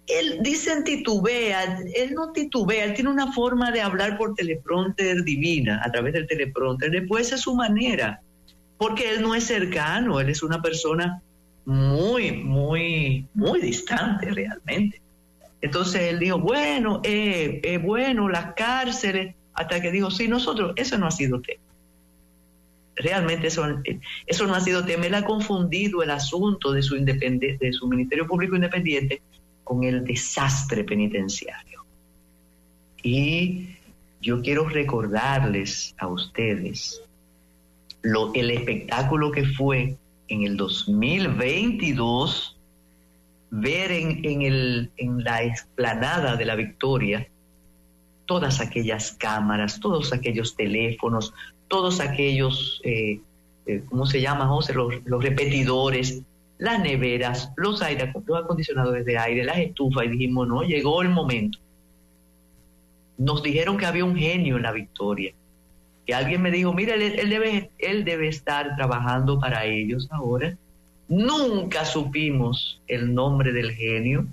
[0.07, 5.81] él dicen titubea, él no titubea, él tiene una forma de hablar por teleprompter divina,
[5.83, 8.21] a través del teleprompter, después es su manera,
[8.77, 11.21] porque él no es cercano, él es una persona
[11.65, 15.01] muy, muy, muy distante realmente.
[15.61, 20.97] Entonces él dijo, bueno, eh, eh, bueno, las cárceles, hasta que dijo, sí, nosotros, eso
[20.97, 21.63] no ha sido tema.
[22.95, 23.65] Realmente eso,
[24.25, 25.07] eso no ha sido tema.
[25.07, 29.21] Él ha confundido el asunto de su, de su Ministerio Público Independiente
[29.67, 31.83] con el desastre penitenciario.
[33.03, 33.75] Y
[34.21, 37.01] yo quiero recordarles a ustedes
[38.01, 39.97] lo, el espectáculo que fue
[40.29, 42.57] en el 2022
[43.49, 47.27] ver en, en, el, en la explanada de la Victoria
[48.25, 51.33] todas aquellas cámaras, todos aquellos teléfonos,
[51.67, 53.19] todos aquellos, eh,
[53.65, 54.73] eh, ¿cómo se llama, José?
[54.73, 56.21] Los, los, repetidores,
[56.57, 61.09] las neveras, los, aire, los acondicionadores de aire, las estufas, y dijimos, no, llegó el
[61.09, 61.59] momento.
[63.17, 65.33] Nos dijeron que había un genio en la victoria,
[66.05, 70.55] que alguien me dijo, mira, él, debe, él debe estar trabajando para ellos ahora.
[71.07, 74.25] Nunca supimos el nombre del genio.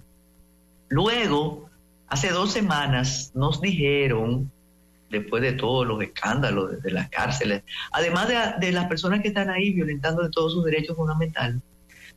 [0.88, 1.68] Luego,
[2.08, 4.50] hace dos semanas, nos dijeron
[5.10, 9.72] después de todos los escándalos de, las cárceles, además de, las personas que están ahí
[9.72, 11.60] violentando de todos sus derechos fundamentales,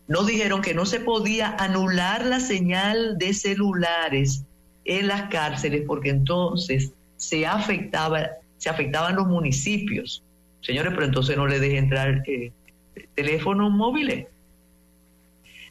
[0.07, 4.43] nos dijeron que no se podía anular la señal de celulares
[4.85, 10.23] en las cárceles porque entonces se afectaba, se afectaban los municipios.
[10.61, 12.51] Señores, pero entonces no le deje entrar eh,
[13.15, 14.27] teléfonos móviles.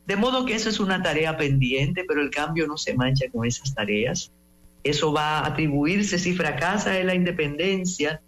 [0.07, 3.46] De modo que eso es una tarea pendiente, pero el cambio no se mancha con
[3.46, 4.31] esas tareas.
[4.85, 8.20] Eso va a atribuirse si fracasa en la independencia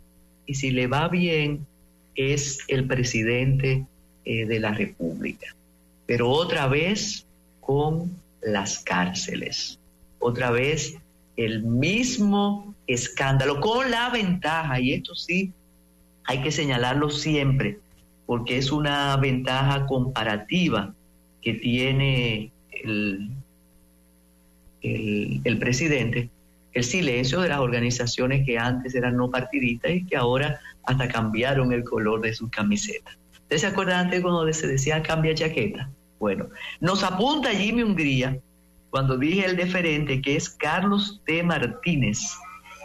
[0.44, 1.66] y si le va bien
[2.16, 3.86] es el presidente
[4.24, 5.54] eh, de la República.
[6.08, 7.26] Pero otra vez
[7.60, 9.78] con las cárceles,
[10.18, 10.96] otra vez
[11.36, 15.52] el mismo escándalo, con la ventaja, y esto sí
[16.24, 17.78] hay que señalarlo siempre,
[18.24, 20.94] porque es una ventaja comparativa
[21.42, 23.30] que tiene el,
[24.80, 26.30] el, presidente,
[26.72, 31.70] el silencio de las organizaciones que antes eran no partidistas y que ahora hasta cambiaron
[31.74, 33.18] el color de sus camisetas.
[33.42, 35.90] ¿Ustedes se acuerdan antes cuando se decía cambia chaqueta?
[36.18, 36.46] Bueno,
[36.80, 38.38] nos apunta Jimmy Hungría
[38.90, 41.42] cuando dije el deferente que es Carlos T.
[41.42, 42.20] Martínez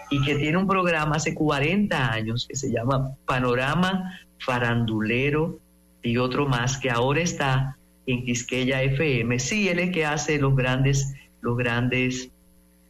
[0.09, 5.59] y que tiene un programa hace 40 años que se llama Panorama Farandulero
[6.03, 9.39] y otro más que ahora está en Quisqueya FM.
[9.39, 12.29] Sí, él es que hace los grandes, los grandes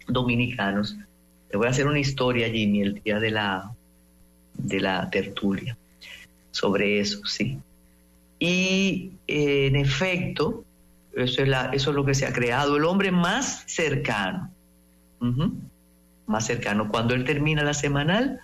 [0.08, 0.98] dominicanos.
[1.50, 3.72] Te voy a hacer una historia, Jimmy, el día de la,
[4.56, 5.78] de la tertulia,
[6.52, 7.60] sobre eso, sí.
[8.44, 10.66] Y eh, en efecto,
[11.16, 14.52] eso es, la, eso es lo que se ha creado, el hombre más cercano,
[16.26, 16.90] más cercano.
[16.90, 18.42] Cuando él termina la semanal,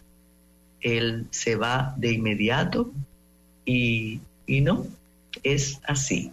[0.80, 2.94] él se va de inmediato
[3.66, 4.88] y, y no,
[5.44, 6.32] es así.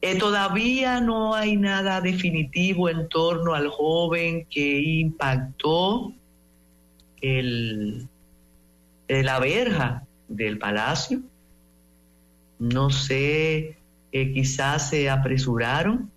[0.00, 6.14] Eh, todavía no hay nada definitivo en torno al joven que impactó
[7.20, 8.08] el,
[9.08, 11.20] la verja del palacio.
[12.58, 13.76] No sé,
[14.12, 16.10] eh, quizás se apresuraron,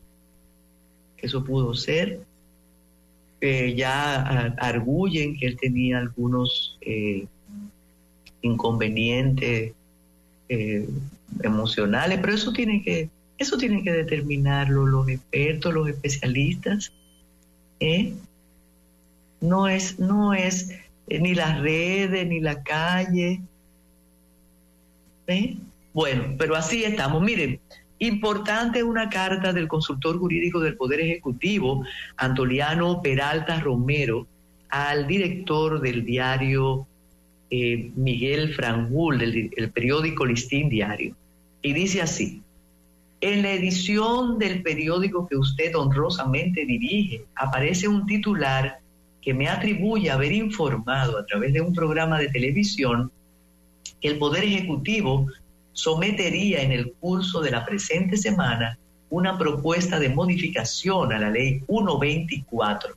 [1.17, 2.25] eso pudo ser.
[3.75, 6.77] ya arguyen que él tenía algunos
[8.41, 9.73] inconvenientes
[11.43, 13.09] emocionales, pero eso tiene que
[13.41, 16.93] eso tienen que determinarlo los expertos, los especialistas.
[17.79, 18.13] ¿eh?
[19.39, 20.69] No es, no es
[21.07, 23.41] eh, ni las redes, ni la calle.
[25.25, 25.57] ¿eh?
[25.93, 27.21] Bueno, pero así estamos.
[27.21, 27.59] Miren,
[27.99, 31.83] importante una carta del consultor jurídico del Poder Ejecutivo,
[32.17, 34.27] Antoliano Peralta Romero,
[34.69, 36.87] al director del diario
[37.49, 41.15] Miguel Frangul, del el periódico Listín Diario.
[41.61, 42.41] Y dice así,
[43.19, 48.79] en la edición del periódico que usted honrosamente dirige aparece un titular
[49.21, 53.11] que me atribuye haber informado a través de un programa de televisión
[53.99, 55.27] que el Poder Ejecutivo
[55.73, 58.77] sometería en el curso de la presente semana
[59.09, 62.95] una propuesta de modificación a la ley 124.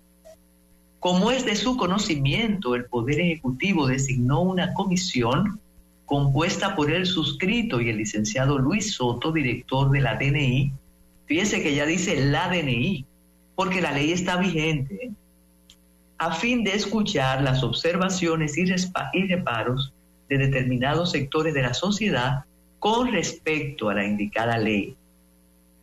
[1.01, 5.61] Como es de su conocimiento, el Poder Ejecutivo designó una comisión
[6.07, 10.73] compuesta por el suscrito y el licenciado Luis Soto, director de la DNI.
[11.27, 13.05] Fíjese que ya dice la DNI,
[13.55, 15.11] porque la ley está vigente,
[16.19, 18.65] a fin de escuchar las observaciones y,
[19.27, 19.93] reparos
[20.29, 22.45] de determinados sectores de la sociedad
[22.85, 24.95] con respecto a la indicada ley.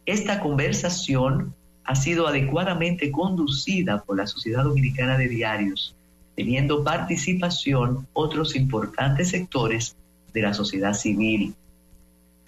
[0.06, 5.96] Esta conversación ha sido adecuadamente conducida por la Sociedad Dominicana de Diarios,
[6.36, 9.96] teniendo participación otros importantes sectores
[10.32, 11.56] de la sociedad civil.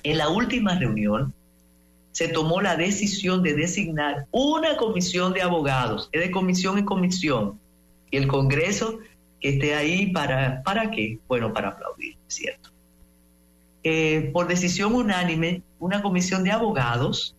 [0.03, 1.33] En la última reunión
[2.11, 7.59] se tomó la decisión de designar una comisión de abogados, es de comisión en comisión,
[8.11, 8.99] y el Congreso
[9.39, 11.17] que esté ahí para, ¿para qué?
[11.27, 12.72] Bueno, para aplaudir, ¿cierto?
[13.83, 17.35] Eh, por decisión unánime, una comisión de abogados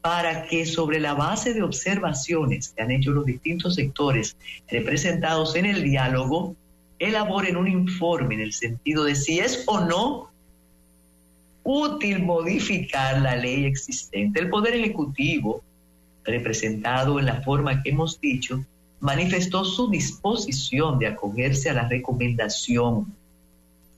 [0.00, 4.36] para que sobre la base de observaciones que han hecho los distintos sectores
[4.68, 6.54] representados en el diálogo,
[6.98, 10.30] elaboren un informe en el sentido de si es o no
[11.64, 14.40] útil modificar la ley existente.
[14.40, 15.62] El Poder Ejecutivo,
[16.24, 18.64] representado en la forma que hemos dicho,
[19.00, 23.14] manifestó su disposición de acogerse a la recomendación.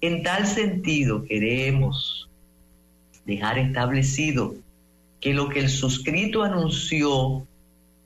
[0.03, 2.29] En tal sentido, queremos
[3.27, 4.55] dejar establecido
[5.21, 7.47] que lo que el suscrito anunció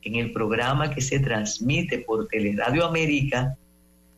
[0.03, 3.57] en el programa que se transmite por Teleradio América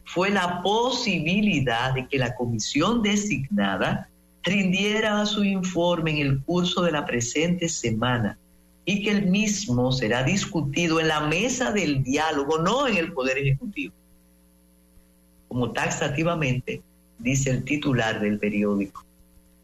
[0.04, 4.08] fue la posibilidad de que la comisión designada
[4.42, 8.38] rindiera su informe en el curso de la presente semana
[8.86, 13.36] y que el mismo será discutido en la mesa del diálogo, no en el Poder
[13.36, 13.92] Ejecutivo.
[15.48, 16.82] Como taxativamente
[17.18, 19.04] dice el titular del periódico.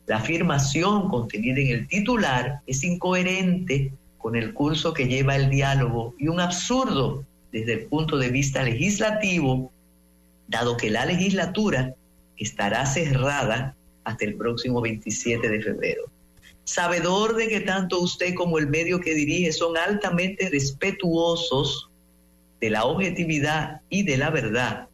[0.07, 6.15] La afirmación contenida en el titular es incoherente con el curso que lleva el diálogo
[6.19, 9.71] y un absurdo desde el punto de vista legislativo,
[10.49, 11.95] dado que la legislatura
[12.37, 16.05] estará cerrada hasta el próximo 27 de febrero.
[16.65, 21.91] Sabedor de que tanto usted como el medio que dirige son altamente respetuosos
[22.61, 24.89] de la objetividad y de la verdad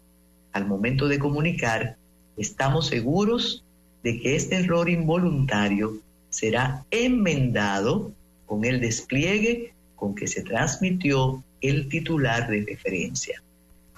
[0.53, 1.98] al momento de comunicar,
[2.39, 3.65] estamos seguros
[4.03, 5.99] de que este error involuntario
[6.31, 8.13] será enmendado
[8.47, 13.43] con el despliegue con que se transmitió el titular de referencia.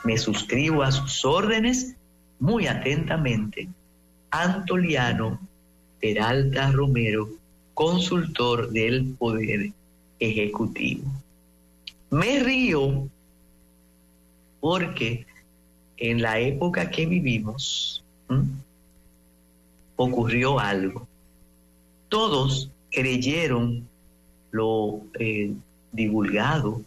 [0.04, 1.94] Me suscribo a sus órdenes
[2.38, 3.68] muy atentamente.
[4.30, 5.38] Antoliano
[6.00, 7.28] Peralta Romero,
[7.74, 9.72] consultor del Poder
[10.18, 11.04] Ejecutivo.
[12.10, 13.08] Me río
[14.60, 15.26] porque
[15.98, 18.02] en la época que vivimos,
[19.96, 21.06] ocurrió algo.
[22.08, 23.88] Todos creyeron
[24.50, 25.52] lo eh,
[25.92, 26.82] divulgado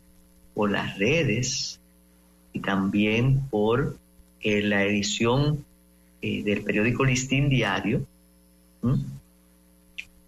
[0.53, 1.79] por las redes
[2.51, 3.97] y también por
[4.41, 5.63] eh, la edición
[6.21, 8.05] eh, del periódico Listín Diario.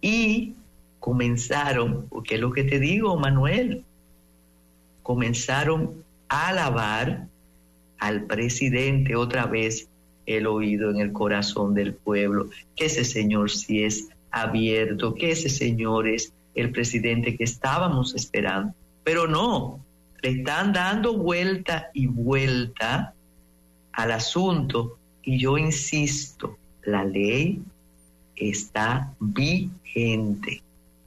[0.00, 0.54] Y
[0.98, 3.84] comenzaron, porque es lo que te digo, Manuel,
[5.02, 7.26] comenzaron a alabar
[7.98, 9.88] al presidente otra vez
[10.26, 15.48] el oído en el corazón del pueblo, que ese señor sí es abierto, que ese
[15.48, 18.74] señor es el presidente que estábamos esperando.
[19.04, 19.80] Pero no,
[20.22, 23.14] le están dando vuelta y vuelta
[23.92, 27.60] al asunto y yo insisto, la ley
[28.36, 30.62] está vigente,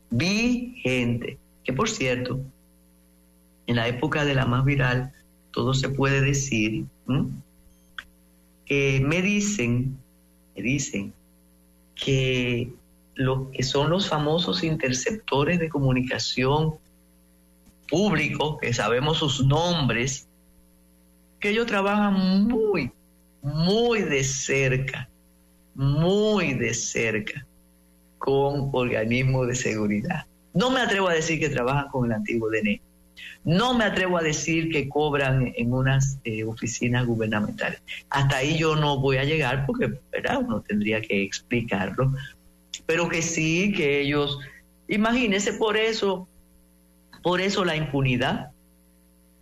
[0.10, 1.38] vigente.
[1.64, 2.40] Que por cierto,
[3.68, 5.14] en la época de la más viral,
[5.52, 6.86] todo se puede decir
[8.70, 9.98] me dicen,
[10.56, 11.14] me dicen
[11.96, 12.72] que
[13.16, 16.76] lo que son los famosos interceptores de comunicación
[17.90, 20.28] público, que sabemos sus nombres,
[21.40, 22.92] que ellos trabajan muy,
[23.42, 25.10] muy de cerca,
[25.74, 27.46] muy de cerca
[28.18, 30.26] con organismos de seguridad.
[30.54, 32.82] No me atrevo a decir que trabajan con el antiguo DNE,
[33.44, 37.82] no me atrevo a decir que cobran en unas eh, oficinas gubernamentales.
[38.10, 40.40] Hasta ahí yo no voy a llegar porque ¿verdad?
[40.40, 42.14] uno tendría que explicarlo.
[42.86, 44.40] Pero que sí, que ellos,
[44.88, 46.28] imagínense por eso,
[47.24, 48.52] por eso la impunidad.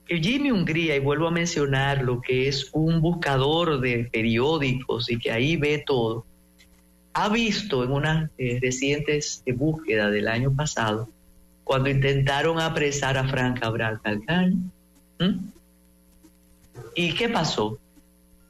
[0.07, 5.31] Jimmy Hungría, y vuelvo a mencionar lo que es un buscador de periódicos y que
[5.31, 6.25] ahí ve todo,
[7.13, 11.09] ha visto en unas eh, recientes búsquedas del año pasado
[11.67, 14.55] cuando intentaron apresar a Frank Cabral Calcaño.
[16.95, 17.77] ¿Y qué pasó?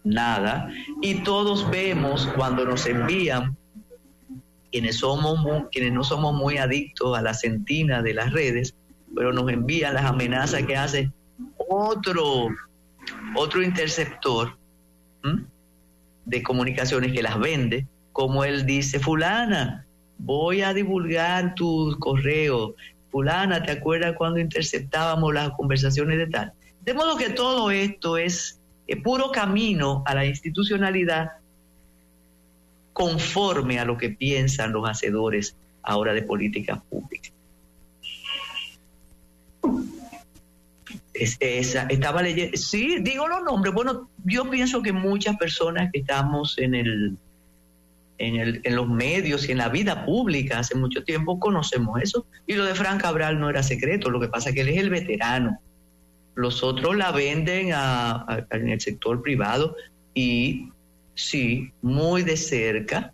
[0.04, 0.70] Nada.
[1.02, 3.58] Y todos vemos cuando nos envían,
[4.72, 8.76] quienes, somos quienes no somos muy adictos a la centina de las redes,
[9.16, 11.12] pero nos envían las amenazas que hace
[11.58, 12.50] otro,
[13.36, 14.56] otro interceptor
[16.26, 19.88] de comunicaciones que las vende, como él dice, fulana,
[20.20, 22.76] voy a divulgar tu correo,
[23.12, 26.54] fulana, ¿te acuerdas cuando interceptábamos las conversaciones de tal?
[26.82, 28.60] De modo que todo esto es
[29.04, 31.32] puro camino a la institucionalidad
[32.94, 37.34] conforme a lo que piensan los hacedores ahora de políticas públicas.
[41.14, 43.74] estaba leyendo, sí, digo los nombres.
[43.74, 47.18] Bueno, yo pienso que muchas personas que estamos en el
[48.18, 52.26] en, los medios y en la vida pública hace mucho tiempo conocemos eso.
[52.46, 54.78] Y lo de Frank Cabral no era secreto, lo que pasa es que él es
[54.78, 55.60] el veterano.
[56.36, 57.72] Los otros la venden
[58.52, 59.76] en el sector privado
[60.14, 60.70] y
[61.16, 63.14] sí, muy de cerca,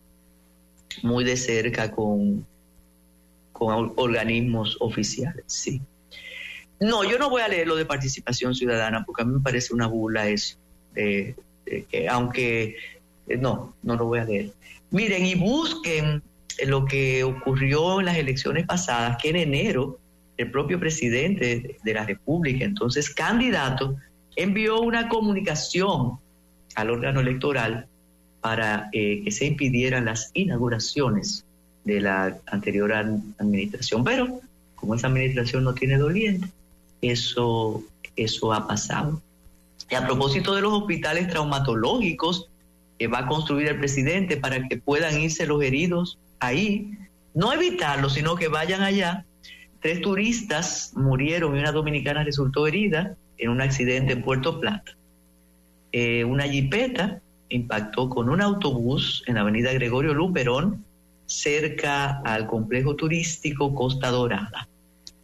[1.01, 2.45] muy de cerca con,
[3.51, 5.82] con organismos oficiales, sí.
[6.80, 9.74] No, yo no voy a leer lo de participación ciudadana porque a mí me parece
[9.74, 10.58] una bula eso.
[12.10, 12.76] aunque, eh,
[13.28, 14.51] no, no lo voy a leer.
[14.91, 16.21] Miren, y busquen
[16.65, 19.99] lo que ocurrió en las elecciones pasadas, que en enero
[20.38, 23.95] el propio presidente de la República, entonces candidato,
[24.36, 26.17] envió una comunicación
[26.76, 27.88] al órgano electoral
[28.41, 31.45] para eh, que se impidieran las inauguraciones
[31.86, 34.03] de la anterior administración.
[34.03, 34.41] Pero
[34.76, 36.47] como esa administración no tiene doliente,
[37.01, 37.84] eso,
[38.15, 39.21] eso ha pasado.
[39.89, 42.49] Y a propósito de los hospitales traumatológicos
[43.08, 46.91] va a construir el presidente para que puedan irse los heridos ahí,
[47.34, 49.26] no evitarlo, sino que vayan allá.
[49.80, 54.95] Tres turistas murieron y una dominicana resultó herida en un accidente en Puerto Plata.
[55.91, 60.84] Eh, una jipeta impactó con un autobús en la avenida Gregorio Luperón,
[61.26, 64.68] cerca al complejo turístico Costa Dorada.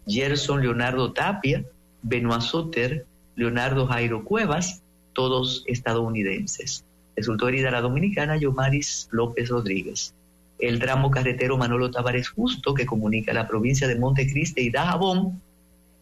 [0.07, 1.63] Gerson Leonardo Tapia,
[2.01, 3.05] Benoit Sutter,
[3.35, 4.81] Leonardo Jairo Cuevas,
[5.13, 6.85] todos estadounidenses.
[7.19, 10.13] Resultó herida la dominicana Yomaris López Rodríguez.
[10.57, 15.41] El tramo carretero Manolo Tavares Justo, que comunica la provincia de Montecristi y Dajabón,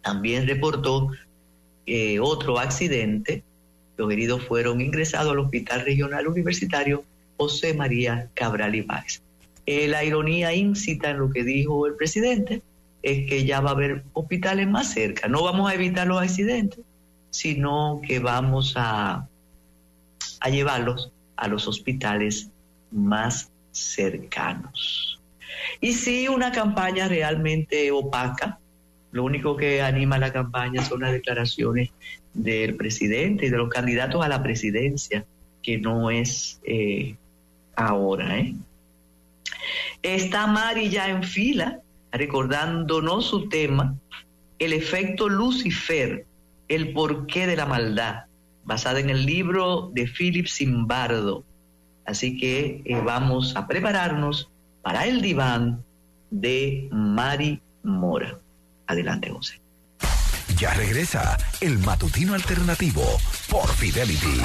[0.03, 1.09] también reportó
[2.21, 3.41] otro accidente.
[3.97, 7.03] Los heridos fueron ingresados al Hospital Regional Universitario
[7.35, 9.23] José María Cabral Ibáez.
[9.65, 12.61] Eh, la ironía incita en lo que dijo el presidente,
[13.01, 15.27] es que ya va a haber hospitales más cerca.
[15.27, 16.85] No vamos a evitar los accidentes,
[17.31, 19.27] sino que vamos a,
[20.39, 22.49] a llevarlos a los hospitales
[22.91, 25.19] más cercanos.
[25.81, 28.59] Y sí, una campaña realmente opaca.
[29.11, 31.89] Lo único que anima la campaña son las declaraciones
[32.33, 35.25] del presidente y de los candidatos a la presidencia,
[35.63, 37.15] que no es eh,
[37.75, 38.39] ahora.
[38.39, 38.55] ¿eh?
[40.03, 41.79] Está Mari ya en fila,
[42.11, 43.95] recordándonos su tema,
[44.59, 46.25] el efecto Lucifer,
[46.67, 48.26] el porqué de la maldad,
[48.67, 51.45] basada en el libro de Philip Zimbardo.
[52.05, 54.51] Así que eh, vamos a prepararnos
[54.81, 55.83] para el diván
[56.29, 58.37] de Mari Mora.
[58.85, 59.61] Adelante, José.
[60.57, 63.03] Ya regresa el matutino alternativo
[63.49, 64.41] por Fidelity.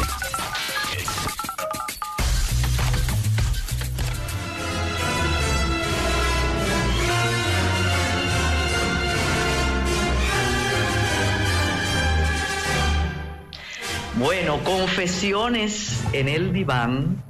[14.17, 17.23] Bueno, confesiones en el diván,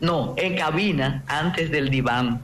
[0.00, 2.42] no, en cabina antes del diván.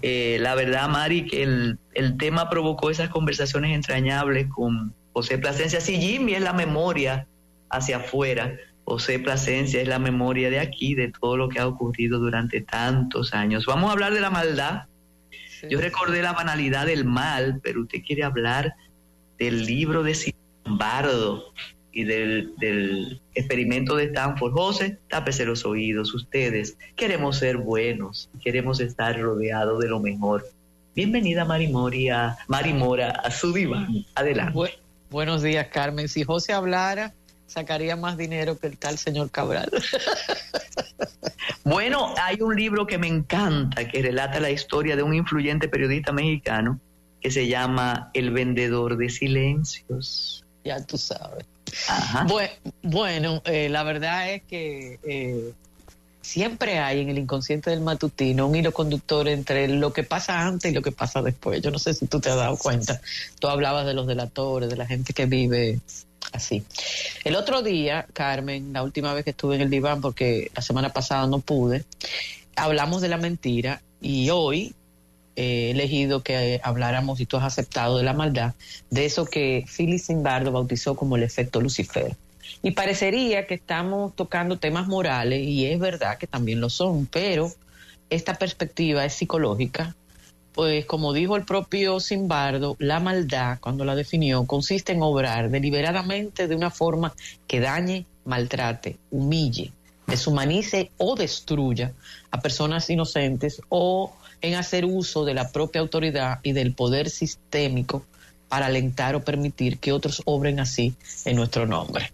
[0.00, 5.80] Eh, la verdad, Mari, que el, el, tema provocó esas conversaciones entrañables con José Plasencia.
[5.80, 7.26] Si Jimmy es la memoria
[7.68, 12.20] hacia afuera, José Plasencia es la memoria de aquí, de todo lo que ha ocurrido
[12.20, 13.66] durante tantos años.
[13.66, 14.84] Vamos a hablar de la maldad.
[15.68, 18.74] Yo recordé la banalidad del mal, pero usted quiere hablar
[19.38, 21.52] del libro de Simbardo,
[21.92, 24.52] y del, del, experimento de Stanford.
[24.52, 26.76] José, tápese los oídos, ustedes.
[26.96, 30.44] Queremos ser buenos, queremos estar rodeados de lo mejor.
[30.94, 34.04] Bienvenida Mari, Moria, Mari Mora a su diván.
[34.14, 34.78] Adelante.
[35.10, 36.08] buenos días, Carmen.
[36.08, 37.14] Si José hablara,
[37.46, 39.70] sacaría más dinero que el tal señor Cabral.
[41.64, 46.12] bueno, hay un libro que me encanta que relata la historia de un influyente periodista
[46.12, 46.78] mexicano
[47.20, 50.44] que se llama El vendedor de silencios.
[50.64, 51.46] Ya tú sabes.
[52.82, 55.52] Bueno, eh, la verdad es que eh,
[56.20, 60.70] siempre hay en el inconsciente del matutino un hilo conductor entre lo que pasa antes
[60.70, 61.60] y lo que pasa después.
[61.60, 63.00] Yo no sé si tú te has dado cuenta.
[63.40, 65.80] Tú hablabas de los delatores, de la gente que vive
[66.32, 66.64] así.
[67.24, 70.92] El otro día, Carmen, la última vez que estuve en el diván, porque la semana
[70.92, 71.84] pasada no pude,
[72.56, 74.74] hablamos de la mentira y hoy
[75.36, 78.54] he elegido que habláramos, y tú has aceptado, de la maldad,
[78.90, 82.16] de eso que Philip Zimbardo bautizó como el efecto Lucifer.
[82.62, 87.50] Y parecería que estamos tocando temas morales, y es verdad que también lo son, pero
[88.10, 89.96] esta perspectiva es psicológica,
[90.52, 96.46] pues como dijo el propio Zimbardo, la maldad, cuando la definió, consiste en obrar deliberadamente
[96.46, 97.14] de una forma
[97.46, 99.72] que dañe, maltrate, humille,
[100.06, 101.92] deshumanice o destruya
[102.30, 104.12] a personas inocentes o
[104.42, 108.04] en hacer uso de la propia autoridad y del poder sistémico
[108.48, 112.12] para alentar o permitir que otros obren así en nuestro nombre.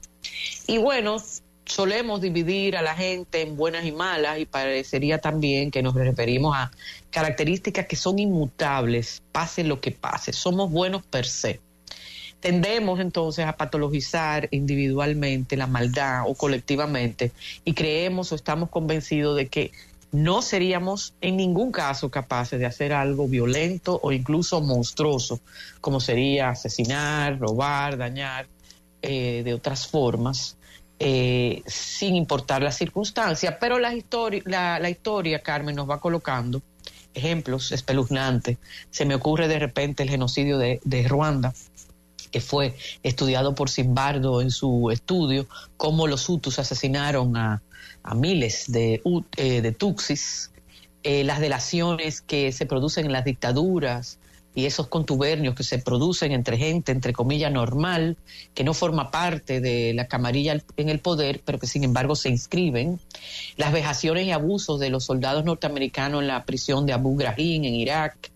[0.69, 1.21] Y bueno,
[1.65, 6.57] solemos dividir a la gente en buenas y malas y parecería también que nos referimos
[6.57, 6.71] a
[7.11, 11.61] características que son inmutables, pase lo que pase, somos buenos per se.
[12.41, 17.33] Tendemos entonces a patologizar individualmente la maldad o colectivamente
[17.65, 19.73] y creemos o estamos convencidos de que
[20.13, 25.41] no seríamos en ningún caso capaces de hacer algo violento o incluso monstruoso,
[25.81, 28.47] como sería asesinar, robar, dañar
[29.03, 30.57] eh, de otras formas,
[30.99, 33.59] eh, sin importar la circunstancia.
[33.59, 36.63] Pero la, historia, la, la historia, Carmen, nos va colocando
[37.15, 38.59] ejemplos espeluznantes.
[38.91, 41.53] Se me ocurre de repente el genocidio de, Ruanda,
[42.31, 45.47] que fue estudiado por Simbardo en su estudio,
[45.77, 47.63] cómo los Hutus asesinaron a,
[48.15, 49.03] miles de,
[49.37, 50.51] eh, de Tutsis,
[51.03, 54.19] eh, las delaciones que se producen en las dictaduras,
[54.59, 58.17] y esos contubernios que se producen entre gente, entre comillas, normal,
[58.55, 62.29] que no forma parte de la camarilla en el poder, pero que sin embargo se
[62.29, 62.99] inscriben,
[63.57, 67.75] las vejaciones y abusos de los soldados norteamericanos en la prisión de Abu Ghraib en
[67.77, 68.33] Irak,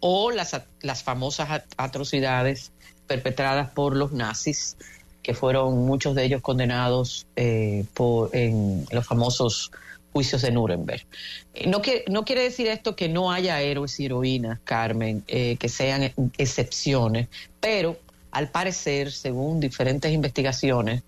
[0.00, 2.72] o las, las famosas atrocidades
[3.06, 4.78] perpetradas por los nazis,
[5.26, 9.72] que fueron muchos de ellos condenados eh, por, en los famosos
[10.12, 11.04] juicios de Nuremberg.
[11.52, 15.56] Eh, no, que, no quiere decir esto que no haya héroes y heroínas, Carmen, eh,
[15.58, 17.26] que sean excepciones,
[17.58, 17.96] pero
[18.30, 21.02] al parecer, según diferentes investigaciones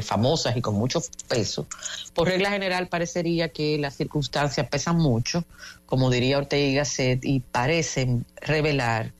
[0.00, 1.66] famosas y con mucho peso,
[2.14, 5.44] por regla general parecería que las circunstancias pesan mucho,
[5.86, 9.12] como diría Ortega y Gasset, y parecen revelar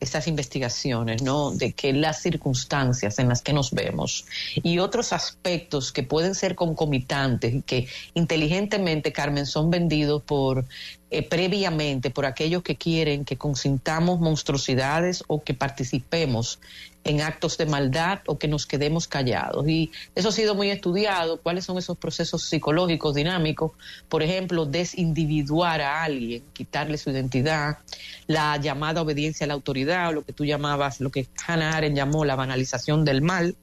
[0.00, 1.50] estas investigaciones, ¿no?
[1.50, 6.54] De que las circunstancias en las que nos vemos y otros aspectos que pueden ser
[6.54, 10.66] concomitantes y que inteligentemente, Carmen, son vendidos por
[11.08, 16.58] eh, previamente por aquellos que quieren que consintamos monstruosidades o que participemos
[17.04, 19.68] en actos de maldad o que nos quedemos callados.
[19.68, 23.70] Y eso ha sido muy estudiado, cuáles son esos procesos psicológicos dinámicos,
[24.08, 27.78] por ejemplo, desindividuar a alguien, quitarle su identidad,
[28.26, 31.96] la llamada obediencia a la autoridad, o lo que tú llamabas, lo que Hannah Arendt
[31.96, 33.54] llamó la banalización del mal,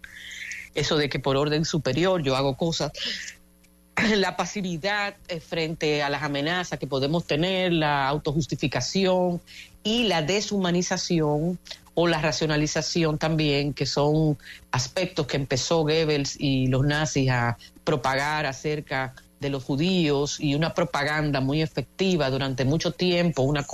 [0.75, 2.93] eso de que por orden superior yo hago cosas
[4.15, 9.41] la pasividad eh, frente a las amenazas que podemos tener, la autojustificación
[9.83, 11.59] y la deshumanización
[11.95, 14.37] o la racionalización también, que son
[14.71, 20.73] aspectos que empezó Goebbels y los nazis a propagar acerca de los judíos y una
[20.73, 23.65] propaganda muy efectiva durante mucho tiempo, una,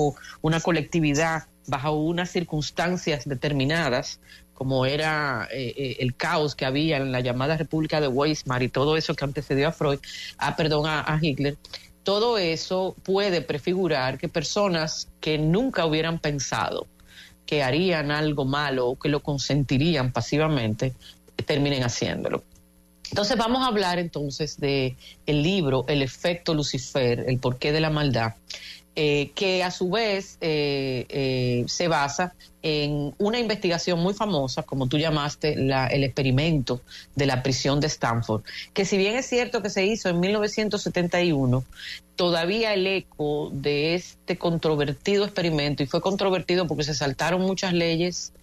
[0.42, 4.20] una colectividad bajo unas circunstancias determinadas,
[4.60, 8.68] como era eh, eh, el caos que había en la llamada República de Weimar y
[8.68, 9.99] todo eso que antecedió a Freud,
[10.38, 11.55] ah, perdón, a, Hitler,
[12.03, 16.88] todo eso puede prefigurar que personas que nunca hubieran pensado
[17.45, 20.93] que harían algo malo o que lo consentirían pasivamente,
[21.45, 22.43] terminen haciéndolo.
[23.10, 27.89] Entonces vamos a hablar entonces de el libro El efecto Lucifer, el porqué de la
[27.89, 28.34] maldad,
[29.02, 34.88] eh, que a su vez eh, eh, se basa en una investigación muy famosa, como
[34.88, 36.82] tú llamaste, el experimento
[37.16, 38.43] de la prisión de Stanford,
[38.74, 41.64] que si bien es cierto que se hizo en 1971,
[42.18, 48.34] todavía el eco de este controvertido experimento, y fue controvertido porque se saltaron muchas leyes,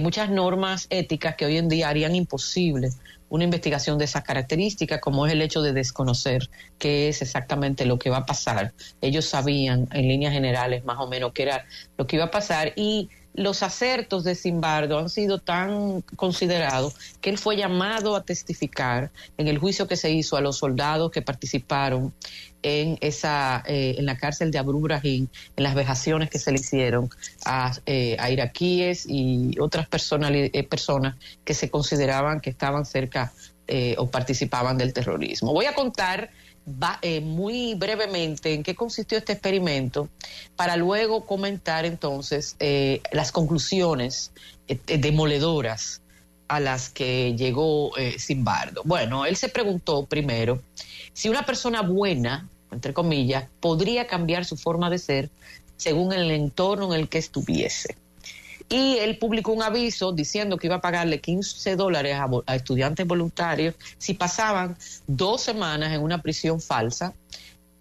[0.00, 2.90] muchas normas éticas que hoy en día harían imposible
[3.28, 6.48] una investigación de esas características, como es el hecho de desconocer
[6.78, 8.72] qué es exactamente lo que va a pasar.
[9.00, 11.64] Ellos sabían en líneas generales más o menos qué era
[11.98, 17.28] lo que iba a pasar y los acertos de Simbardo han sido tan considerados que
[17.28, 21.20] él fue llamado a testificar en el juicio que se hizo a los soldados que
[21.20, 22.14] participaron
[22.62, 26.58] en esa eh, en la cárcel de Abu Ghraib, en las vejaciones que se le
[26.58, 27.10] hicieron
[27.44, 33.32] a, eh, iraquíes y otras eh, personas que se consideraban que estaban cerca
[33.98, 35.52] o participaban del terrorismo.
[35.52, 36.30] Voy a contar
[37.22, 40.08] muy brevemente en qué consistió este experimento
[40.56, 42.56] para luego comentar entonces
[43.12, 44.32] las conclusiones
[44.86, 46.02] demoledoras
[46.48, 48.82] a las que llegó Simbardo.
[48.84, 50.60] Bueno, él se preguntó primero
[51.12, 55.30] si una persona buena entre comillas, podría cambiar su forma de ser
[55.76, 57.96] según el entorno en el que estuviese.
[58.68, 63.74] Y él publicó un aviso diciendo que iba a pagarle 15 dólares a, estudiantes voluntarios
[63.98, 67.14] si pasaban dos semanas en una prisión falsa.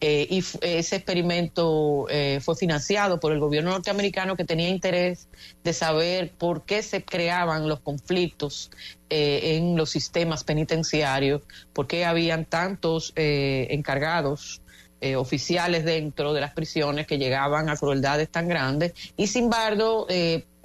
[0.02, 5.30] Eh, y ese experimento eh, fue financiado por el gobierno norteamericano que tenía interés
[5.64, 8.70] de saber por qué se creaban los conflictos
[9.10, 11.42] eh, en los sistemas penitenciarios,
[11.74, 14.62] por qué habían tantos encargados
[15.02, 20.08] eh, oficiales dentro de las prisiones que llegaban a crueldades tan grandes y sin embargo,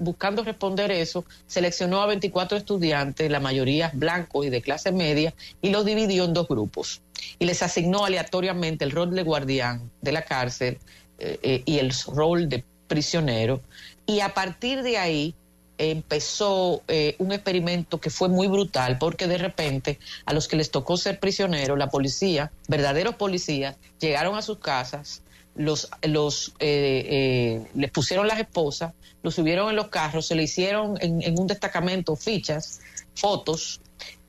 [0.01, 5.33] buscando responder eso, seleccionó a 24 estudiantes, la mayoría blancos y de clase media,
[5.63, 7.03] y los dividió en dos grupos.
[7.39, 10.79] Y les asignó aleatoriamente el rol de guardián de la cárcel
[11.19, 13.61] eh, y el rol de prisionero.
[14.07, 15.35] Y a partir de ahí
[15.79, 20.71] empezó eh, un experimento que fue muy brutal porque de repente a los que les
[20.71, 25.23] tocó ser prisioneros, la policía, verdaderos policías, llegaron a sus casas,
[25.61, 30.45] los, los eh, eh, les pusieron las esposas, los subieron en los carros, se le
[30.45, 32.81] hicieron en, en un destacamento fichas,
[33.15, 33.81] fotos,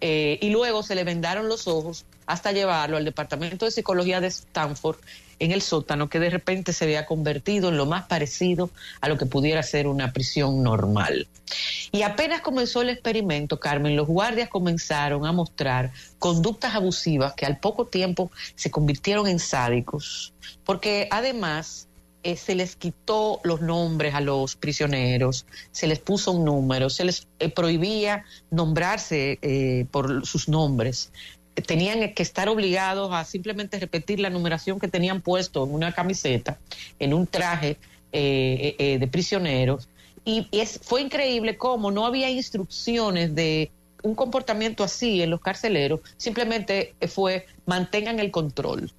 [0.01, 4.97] y luego se le vendaron los ojos hasta llevarlo al Departamento de Psicología de Stanford
[5.41, 8.69] en el sótano, que de repente se había convertido en lo más parecido
[9.01, 11.27] a lo que pudiera ser una prisión normal.
[11.91, 17.57] Y apenas comenzó el experimento, Carmen, los guardias comenzaron a mostrar conductas abusivas que al
[17.57, 20.31] poco tiempo se convirtieron en sádicos,
[20.63, 21.87] porque además
[22.23, 27.03] eh, se les quitó los nombres a los prisioneros, se les puso un número, se
[27.03, 31.11] les eh, prohibía nombrarse eh, por sus nombres.
[31.53, 36.57] Tenían que estar obligados a simplemente repetir la numeración que tenían puesto en una camiseta,
[36.99, 37.77] en un traje
[38.11, 39.87] de prisioneros.
[40.23, 43.71] Y es, fue increíble cómo no había instrucciones de
[44.03, 48.91] un comportamiento así en los carceleros, simplemente fue mantengan el control.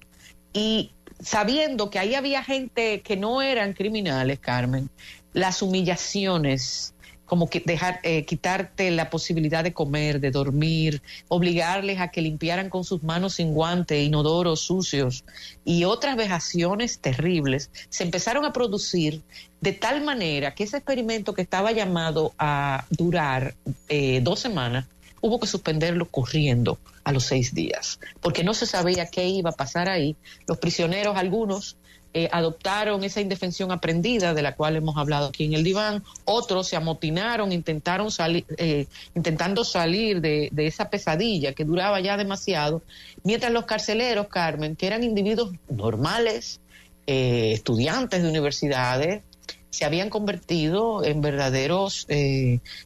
[0.53, 4.89] Y sabiendo que ahí había gente que no eran criminales, Carmen,
[5.33, 6.93] las humillaciones,
[7.25, 12.69] como que dejar, eh, quitarte la posibilidad de comer, de dormir, obligarles a que limpiaran
[12.69, 15.23] con sus manos sin guante, inodoros sucios
[15.63, 19.21] y otras vejaciones terribles, se empezaron a producir
[19.61, 23.55] de tal manera que ese experimento que estaba llamado a durar
[23.87, 24.85] eh, dos semanas,
[25.21, 29.53] hubo que suspenderlo corriendo a los seis días, porque no se sabía qué iba a
[29.53, 30.17] pasar ahí.
[30.47, 31.77] Los prisioneros, algunos,
[32.15, 36.67] eh, adoptaron esa indefensión aprendida de la cual hemos hablado aquí en el diván, otros
[36.67, 38.85] se amotinaron, intentaron salir, eh,
[39.15, 42.83] intentando salir de, esa pesadilla que duraba ya demasiado,
[43.23, 46.61] mientras los carceleros, Carmen, que eran individuos normales,
[47.07, 49.23] eh, estudiantes de universidades,
[49.71, 52.05] se habían convertido en verdaderos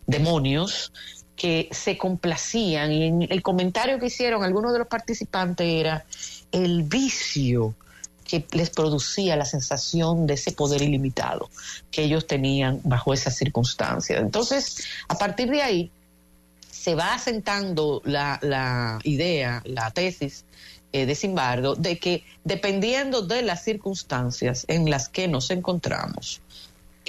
[0.05, 0.93] demonios
[1.35, 2.93] que se complacían.
[2.93, 6.05] Y en el comentario que hicieron algunos de los participantes era
[6.53, 7.75] el vicio
[8.27, 11.49] que les producía la sensación de ese poder ilimitado
[11.89, 14.19] que ellos tenían bajo esas circunstancias.
[14.21, 15.91] Entonces, a partir de ahí,
[16.69, 20.45] se va asentando la, idea, la tesis
[20.93, 26.41] eh, de de que dependiendo de las circunstancias en las que nos encontramos,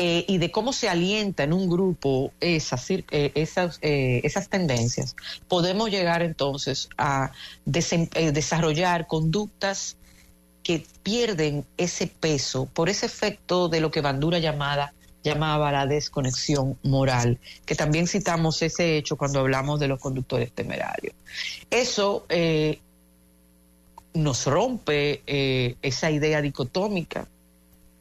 [0.00, 3.02] eh, y de cómo se alienta en un grupo esas, eh,
[3.34, 5.16] esas, eh, esas tendencias,
[5.48, 7.32] podemos llegar entonces a
[7.64, 9.96] desarrollar conductas
[10.68, 14.92] que pierden ese peso por ese efecto de lo que Bandura llamada,
[15.24, 21.14] llamaba la desconexión moral, que también citamos ese hecho cuando hablamos de los conductores temerarios.
[21.70, 22.26] Eso
[24.12, 25.22] nos rompe
[25.80, 27.26] esa idea dicotómica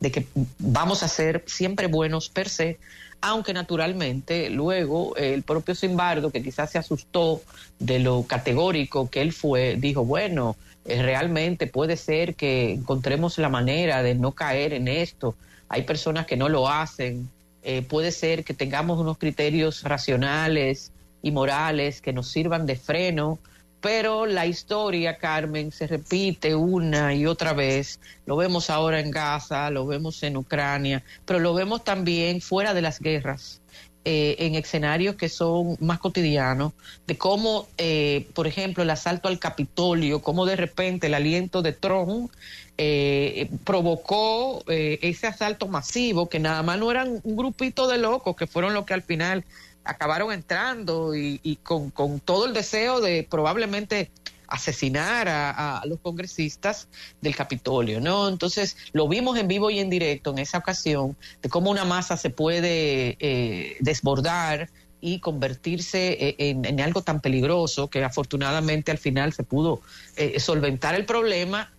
[0.01, 0.27] de que
[0.59, 2.79] vamos a ser siempre buenos per se,
[3.21, 7.41] aunque naturalmente luego el propio Simbardo, que quizás se asustó
[7.79, 13.49] de lo categórico que él fue, dijo, bueno, eh, realmente puede ser que encontremos la
[13.49, 15.35] manera de no caer en esto.
[15.69, 17.29] Hay personas que no lo hacen.
[17.63, 23.39] Eh, puede ser que tengamos unos criterios racionales y morales que nos sirvan de freno
[23.81, 27.99] pero la historia, Carmen, se repite una y otra vez.
[28.25, 32.81] Lo vemos ahora en Gaza, lo vemos en Ucrania, pero lo vemos también fuera de
[32.81, 33.61] las guerras.
[34.09, 36.71] Eh, en escenarios que son más cotidianos,
[37.07, 41.73] de cómo, eh, por ejemplo, el asalto al Capitolio, cómo de repente el aliento de
[41.73, 42.31] Trump
[42.77, 48.47] eh, provocó ese asalto masivo, que nada más no eran un grupito de locos, que
[48.47, 49.43] fueron los que al final
[49.83, 51.91] acabaron entrando y, con,
[52.21, 54.09] todo el deseo de probablemente
[54.47, 56.87] asesinar a, los congresistas
[57.21, 58.27] del Capitolio, ¿no?
[58.27, 62.17] Entonces lo vimos en vivo y en directo en esa ocasión de cómo una masa
[62.17, 64.69] se puede eh, desbordar
[64.99, 69.81] y convertirse eh, en, algo tan peligroso que afortunadamente al final se pudo
[70.15, 71.73] eh, solventar el problema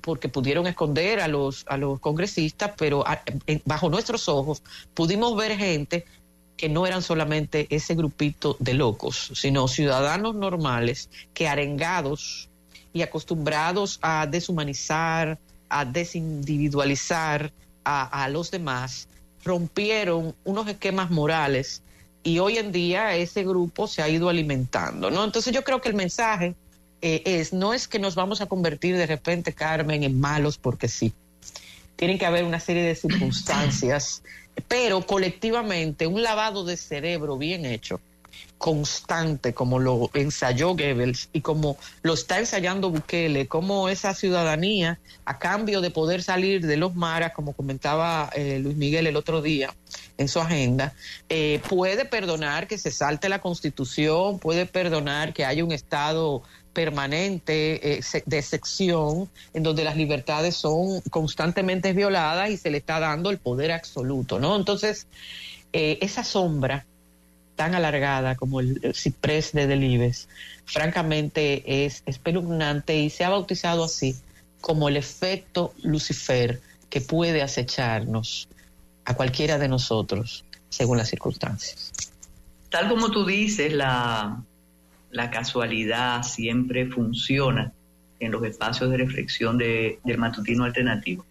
[0.00, 3.04] porque pudieron esconder a los a los congresistas, pero
[3.64, 4.60] bajo nuestros ojos
[4.92, 6.04] pudimos ver gente
[6.56, 12.48] que no eran solamente ese grupito de locos, sino ciudadanos normales que arengados
[12.92, 15.38] y acostumbrados a deshumanizar,
[15.68, 17.52] a desindividualizar
[17.84, 19.06] a, los demás,
[19.44, 21.82] rompieron unos esquemas morales
[22.24, 25.22] y hoy en día ese grupo se ha ido alimentando, ¿no?
[25.22, 26.56] Entonces yo creo que el mensaje
[27.00, 30.88] eh, es, no es que nos vamos a convertir de repente, Carmen, en malos porque
[30.88, 31.12] sí.
[31.94, 34.22] Tienen que haber una serie de circunstancias
[34.68, 38.00] pero colectivamente un lavado de cerebro bien hecho,
[38.58, 45.38] constante, como lo ensayó Goebbels y como lo está ensayando Bukele, como esa ciudadanía, a
[45.38, 49.74] cambio de poder salir de los maras, como comentaba eh, Luis Miguel el otro día
[50.18, 50.94] en su agenda,
[51.28, 56.42] eh, puede perdonar que se salte la constitución, puede perdonar que haya un Estado
[56.76, 63.00] permanente eh, de sección en donde las libertades son constantemente violadas y se le está
[63.00, 64.54] dando el poder absoluto, ¿no?
[64.56, 65.06] Entonces,
[65.72, 66.84] eh, esa sombra
[67.54, 70.28] tan alargada como el, ciprés de Delibes,
[70.66, 74.14] francamente es espeluznante y se ha bautizado así
[74.60, 76.60] como el efecto Lucifer
[76.90, 78.50] que puede acecharnos
[79.06, 81.90] a cualquiera de nosotros según las circunstancias.
[82.68, 84.42] Tal como tú dices, la,
[85.10, 87.72] la casualidad siempre funciona
[88.18, 91.24] en los espacios de reflexión del matutino alternativo.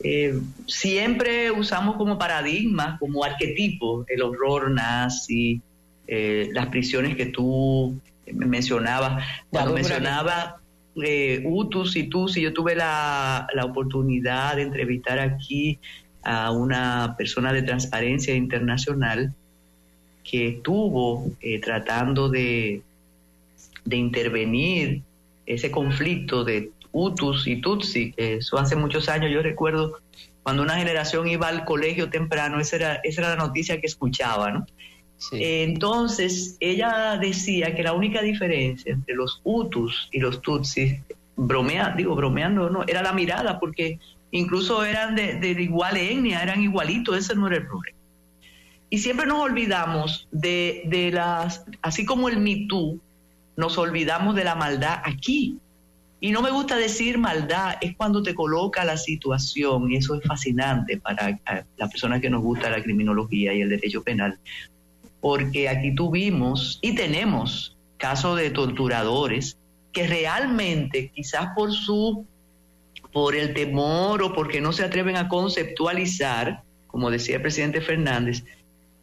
[0.00, 5.62] Eh, siempre usamos como paradigma, como arquetipo, el horror nazi,
[6.06, 7.98] eh, las prisiones que tú
[8.32, 9.24] mencionabas.
[9.48, 10.56] Cuando mencionaba
[11.02, 15.78] eh, Utus y Tusi, yo tuve la, la oportunidad de entrevistar aquí
[16.22, 19.34] a una persona de transparencia internacional
[20.24, 22.82] que estuvo eh, tratando de,
[23.84, 25.02] de intervenir
[25.46, 28.14] ese conflicto de Hutus y Tutsi.
[28.16, 29.98] Eso hace muchos años, yo recuerdo
[30.42, 34.50] cuando una generación iba al colegio temprano, esa era, esa era la noticia que escuchaba,
[34.50, 34.66] ¿no?
[35.32, 41.00] entonces, ella decía que la única diferencia entre los Hutus y los Tutsis,
[41.36, 43.98] bromea, digo, bromeando, no, era la mirada, porque
[44.32, 47.96] incluso eran de, de igual etnia, eran igualitos, ese no era el problema.
[48.94, 52.68] Y siempre nos olvidamos de, de las, así como el Me
[53.56, 55.58] nos olvidamos de la maldad aquí.
[56.20, 60.22] Y no me gusta decir maldad, es cuando te coloca la situación, y eso es
[60.24, 61.40] fascinante para
[61.76, 64.38] las personas que nos gusta la criminología y el derecho penal,
[65.20, 69.58] porque aquí tuvimos y tenemos casos de torturadores
[69.92, 72.24] que realmente, quizás por su,
[73.12, 78.44] por el temor o porque no se atreven a conceptualizar, como decía el presidente Fernández,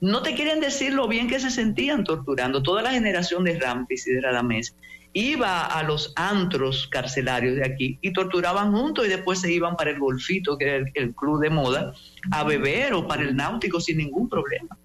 [0.02, 2.64] no te quieren decir lo bien que se sentían torturando.
[2.64, 4.76] Toda la generación de Rampis y de Radamés
[5.14, 9.92] iba a los antros carcelarios de aquí y torturaban juntos y después se iban para
[9.92, 11.94] el golfito, que era el, club de moda,
[12.32, 14.76] a beber o para el náutico sin ningún problema.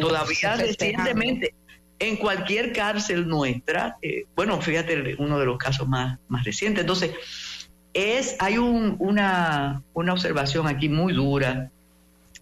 [0.00, 1.54] Todavía recientemente,
[1.98, 6.82] en cualquier cárcel nuestra, eh, bueno, fíjate uno de los casos más, más recientes.
[6.82, 7.12] Entonces,
[7.94, 11.70] es, hay una, una observación aquí muy dura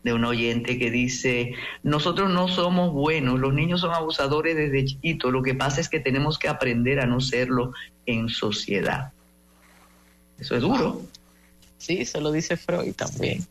[0.05, 5.33] de un oyente que dice, nosotros no somos buenos, los niños son abusadores desde chiquitos,
[5.33, 7.73] lo que pasa es que tenemos que aprender a no serlo
[8.07, 9.13] en sociedad.
[10.39, 11.01] Eso es duro.
[11.79, 13.47] Sí, eso lo dice Freud también.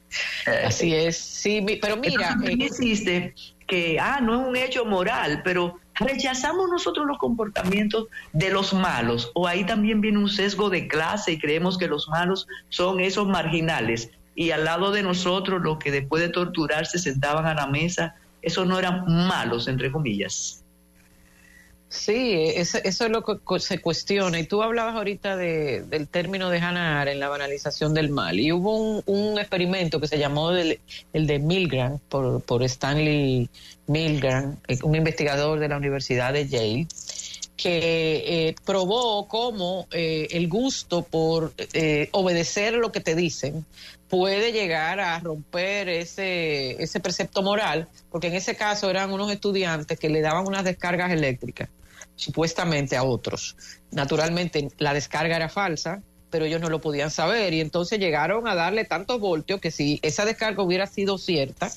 [0.47, 2.38] Eh, Así es, sí, pero mira...
[2.43, 3.34] ¿Qué eh,
[3.66, 9.32] que, ah, no es un hecho moral, pero rechazamos nosotros los comportamientos de los malos,
[9.34, 13.28] o ahí también viene un sesgo de clase y creemos que los malos son esos
[13.28, 17.67] marginales y al lado de nosotros los que después de torturar se sentaban a la
[17.67, 20.63] mesa, esos no eran malos, entre comillas.
[21.93, 24.39] Sí, eso, es lo que se cuestiona.
[24.39, 28.39] Y tú hablabas ahorita del término de Hannah en la banalización del mal.
[28.39, 30.79] Y hubo un, experimento que se llamó el,
[31.13, 33.47] de Milgram, por, Stanley
[33.86, 36.88] Milgram, eh, un investigador de la Universidad de Yale,
[37.55, 41.53] que eh, probó cómo eh, el gusto por
[42.11, 43.65] obedecer lo que te dicen
[44.14, 49.97] puede llegar a romper ese, ese precepto moral, porque en ese caso eran unos estudiantes
[49.97, 51.70] que le daban unas descargas eléctricas,
[52.16, 53.57] supuestamente a otros.
[53.89, 58.53] Naturalmente la descarga era falsa, pero ellos no lo podían saber y entonces llegaron a
[58.53, 61.72] darle tantos voltios que si esa descarga hubiera sido cierta,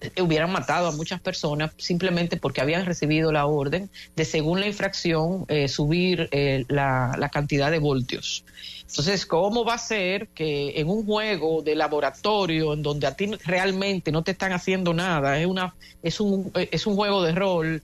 [0.00, 4.66] eh, hubieran matado a muchas personas simplemente porque habían recibido la orden de, según la
[4.66, 8.46] infracción, eh, subir eh, la, la, cantidad de voltios.
[8.88, 13.30] Entonces, ¿cómo va a ser que en un juego de laboratorio en donde a ti
[13.44, 17.82] realmente no te están haciendo nada, es, una, es, un, es un juego de rol,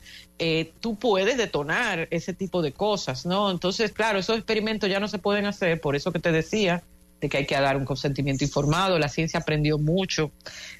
[0.80, 3.50] tú puedes detonar ese tipo de cosas, ¿no?
[3.50, 6.82] Entonces, claro, esos experimentos ya no se pueden hacer, por eso que te decía
[7.20, 8.98] de que hay que dar un consentimiento informado.
[8.98, 10.30] La ciencia aprendió mucho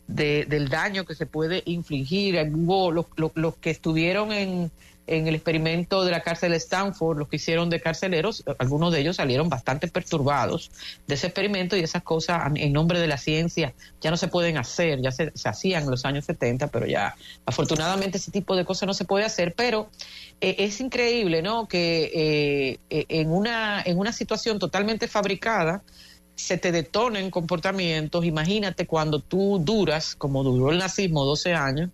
[0.07, 2.37] del daño que se puede infligir.
[2.55, 4.71] Hubo los, los, que estuvieron en,
[5.07, 9.01] en, el experimento de la cárcel de Stanford, los que hicieron de carceleros, algunos de
[9.01, 10.71] ellos salieron bastante perturbados
[11.07, 14.57] de ese experimento y esas cosas en nombre de la ciencia ya no se pueden
[14.57, 18.87] hacer, ya se, hacían en los años 70, pero ya afortunadamente ese tipo de cosas
[18.87, 19.91] no se puede hacer, pero
[20.41, 21.67] eh, es increíble, ¿no?
[21.69, 25.83] Que eh, en, una, en una situación totalmente fabricada,
[26.41, 28.25] se te detonen comportamientos.
[28.25, 31.91] Imagínate cuando tú duras, como duró el nazismo 12 años,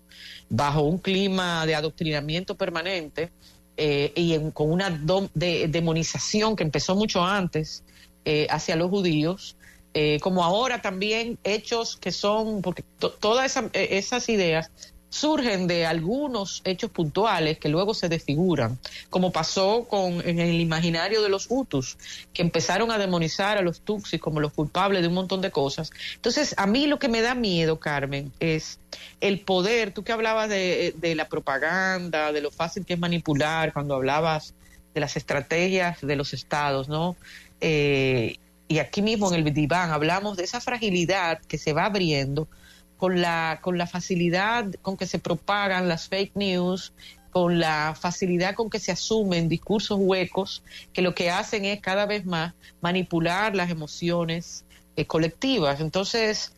[0.48, 3.30] bajo un clima de adoctrinamiento permanente
[3.76, 4.90] eh, y con una
[5.34, 7.84] demonización que empezó mucho antes
[8.24, 9.56] eh, hacia los judíos,
[9.92, 12.84] eh, como ahora también hechos que son, porque
[13.20, 14.70] todas esas ideas
[15.16, 21.22] surgen de algunos hechos puntuales que luego se desfiguran, como pasó con en el imaginario
[21.22, 21.96] de los Hutus,
[22.32, 25.90] que empezaron a demonizar a los Tutsis como los culpables de un montón de cosas.
[26.14, 28.78] Entonces, a mí lo que me da miedo, Carmen, es
[29.20, 33.94] el poder, tú que hablabas de, la propaganda, de lo fácil que es manipular, cuando
[33.94, 34.54] hablabas
[34.94, 37.16] de las estrategias de los estados, ¿no?
[37.60, 38.36] Eh,
[38.68, 42.48] y aquí mismo en el diván hablamos de esa fragilidad que se va abriendo
[42.96, 46.92] con la, con la facilidad con que se propagan las fake news,
[47.30, 52.06] con la facilidad con que se asumen discursos huecos que lo que hacen es cada
[52.06, 54.64] vez más manipular las emociones
[54.96, 55.80] eh, colectivas.
[55.80, 56.54] Entonces,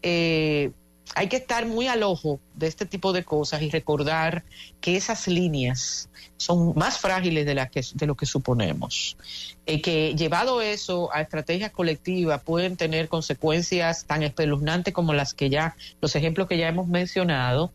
[0.00, 0.70] eh,
[1.14, 4.44] hay que estar muy al ojo de este tipo de cosas y recordar
[4.80, 6.08] que esas líneas
[6.42, 9.16] son más frágiles de, las que, de lo que suponemos.
[9.64, 15.50] Y que llevado eso a estrategias colectivas pueden tener consecuencias tan espeluznantes como las que
[15.50, 17.72] ya, los ejemplos que ya hemos mencionado,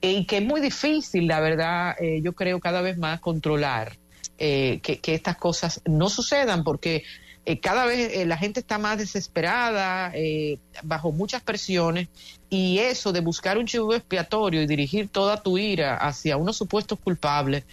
[0.00, 3.98] y que es muy difícil, la verdad, eh, yo creo cada vez más controlar
[4.38, 7.04] eh, que, que estas cosas no sucedan, porque
[7.46, 12.08] eh, cada vez eh, la gente está más desesperada, eh, bajo muchas presiones,
[12.50, 16.98] y eso de buscar un chivo expiatorio y dirigir toda tu ira hacia unos supuestos
[16.98, 17.64] culpables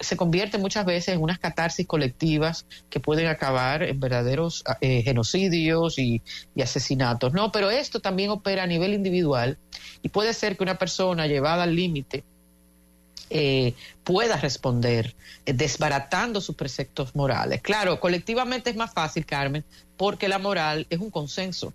[0.00, 6.20] se convierte muchas veces en unas catarsis colectivas que pueden acabar en verdaderos genocidios y,
[6.54, 7.32] y asesinatos.
[7.32, 9.56] No, pero esto también opera a nivel individual
[10.02, 12.22] y puede ser que una persona llevada al límite
[13.34, 13.74] eh,
[14.04, 15.14] pueda responder
[15.46, 17.62] eh, desbaratando sus preceptos morales.
[17.62, 19.64] Claro, colectivamente es más fácil, Carmen,
[19.96, 21.72] porque la moral es un consenso.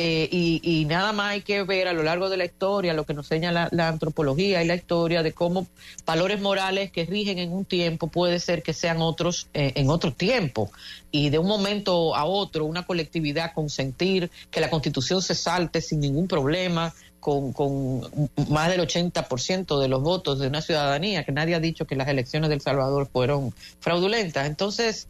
[0.00, 3.14] Eh, y, nada más hay que ver a lo largo de la historia lo que
[3.14, 5.66] nos enseña la, antropología y la historia de cómo
[6.06, 10.70] valores morales que rigen en un tiempo puede ser que sean otros en otro tiempo
[11.10, 15.98] y de un momento a otro una colectividad consentir que la constitución se salte sin
[15.98, 18.00] ningún problema con, con
[18.48, 22.08] más del 80% de los votos de una ciudadanía, que nadie ha dicho que las
[22.08, 24.46] elecciones del Salvador fueron fraudulentas.
[24.46, 25.08] Entonces,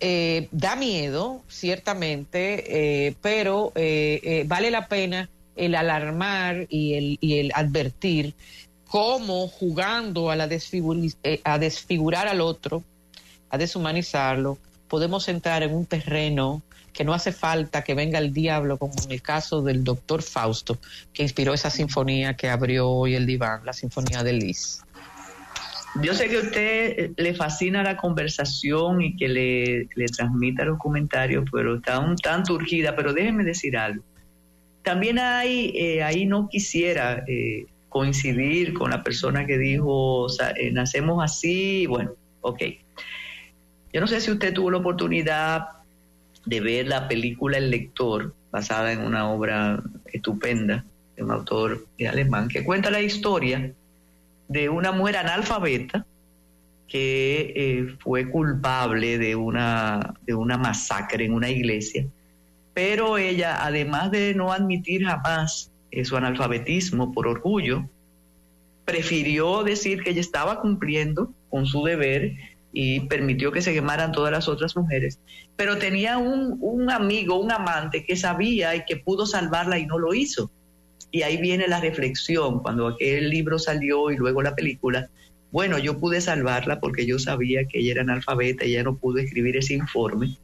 [0.00, 7.38] eh, da miedo, ciertamente, eh, pero eh, vale la pena el alarmar y el, y
[7.38, 8.34] el advertir
[8.88, 10.48] cómo jugando a, la
[11.44, 12.82] a desfigurar al otro,
[13.50, 14.58] a deshumanizarlo,
[14.88, 16.62] podemos entrar en un terreno
[16.92, 20.78] que no hace falta que venga el diablo, como en el caso del doctor Fausto,
[21.12, 24.82] que inspiró esa sinfonía que abrió hoy el diván, la sinfonía de Liz.
[26.02, 30.64] Yo sé que a usted eh, le fascina la conversación y que le, le transmita
[30.64, 34.04] los comentarios, pero está un tanto urgida, pero déjeme decir algo.
[34.82, 40.28] También hay, eh, ahí no quisiera eh, coincidir con la persona que dijo,
[40.72, 42.62] nacemos así, bueno, ok.
[43.92, 45.79] Yo no sé si usted tuvo la oportunidad
[46.46, 50.84] de ver la película El lector, basada en una obra estupenda
[51.16, 53.72] de un autor alemán, que cuenta la historia
[54.48, 56.04] de una mujer analfabeta
[56.88, 62.04] que eh, fue culpable de una, de una masacre en una iglesia,
[62.74, 65.70] pero ella, además de no admitir jamás
[66.02, 67.88] su analfabetismo por orgullo,
[68.84, 72.34] prefirió decir que ella estaba cumpliendo con su deber
[72.72, 75.18] y permitió que se quemaran todas las otras mujeres,
[75.56, 79.98] pero tenía un, un, amigo, un amante que sabía y que pudo salvarla y no
[79.98, 80.50] lo hizo.
[81.10, 85.10] Y ahí viene la reflexión, cuando aquel libro salió y luego la película,
[85.50, 89.18] bueno, yo pude salvarla porque yo sabía que ella era analfabeta y ella no pudo
[89.18, 90.36] escribir ese informe.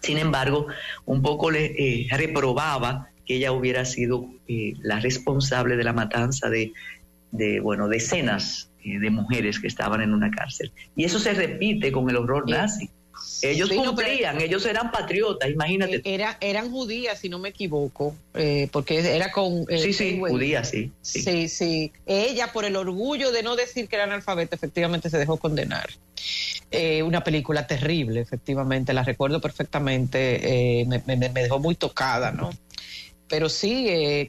[0.00, 0.68] Sin embargo,
[1.06, 6.48] un poco le eh, reprobaba que ella hubiera sido eh, la responsable de la matanza
[6.48, 6.72] de,
[7.32, 10.72] de, bueno, decenas de mujeres que estaban en una cárcel.
[10.96, 12.90] Y eso se repite con el horror nazi.
[13.42, 15.96] Ellos cumplían, ellos eran patriotas, imagínate.
[15.96, 19.66] Eh, era, eran judías, si no me equivoco, eh, porque era con...
[19.66, 21.48] sí, sí, judías, sí, sí.
[21.48, 25.88] Sí, Ella, por el orgullo de no decir que era analfabeta, efectivamente se dejó condenar.
[27.04, 32.50] una película terrible, efectivamente, la recuerdo perfectamente, me, me, dejó muy tocada, ¿no?
[33.28, 34.28] Pero sí,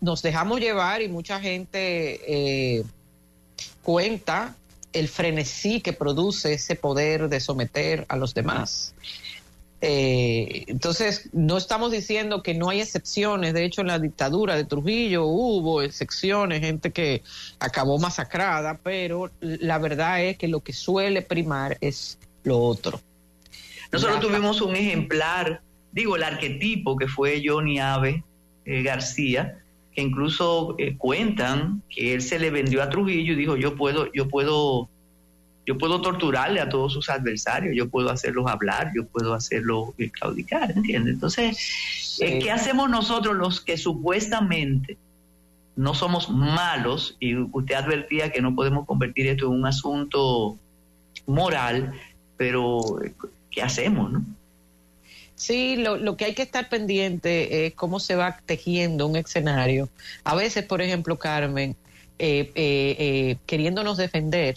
[0.00, 2.84] nos dejamos llevar y mucha gente
[3.82, 4.56] cuenta
[4.92, 8.94] el frenesí que produce ese poder de someter a los demás.
[9.82, 13.54] Eh, entonces, no estamos diciendo que no hay excepciones.
[13.54, 17.22] De hecho, en la dictadura de Trujillo hubo excepciones, gente que
[17.58, 23.00] acabó masacrada, pero la verdad es que lo que suele primar es lo otro.
[23.90, 25.62] Nosotros tuvimos un ejemplar,
[25.92, 28.22] digo, el arquetipo que fue Johnny Ave
[28.66, 29.62] eh, García,
[30.00, 34.10] que incluso eh, cuentan que él se le vendió a Trujillo y dijo yo puedo
[34.12, 34.88] yo puedo
[35.66, 40.10] yo puedo torturarle a todos sus adversarios yo puedo hacerlos hablar yo puedo hacerlos eh,
[40.10, 41.14] claudicar ¿entiendes?
[41.14, 44.96] entonces eh, qué hacemos nosotros los que supuestamente
[45.76, 50.58] no somos malos y usted advertía que no podemos convertir esto en un asunto
[51.26, 51.94] moral,
[52.36, 52.80] pero
[53.50, 54.24] ¿qué hacemos, no?
[55.40, 59.88] Sí, lo, que hay que estar pendiente es cómo se va tejiendo un escenario.
[60.22, 61.76] A veces, por ejemplo, Carmen,
[62.18, 64.56] eh, eh, eh, queriéndonos defender,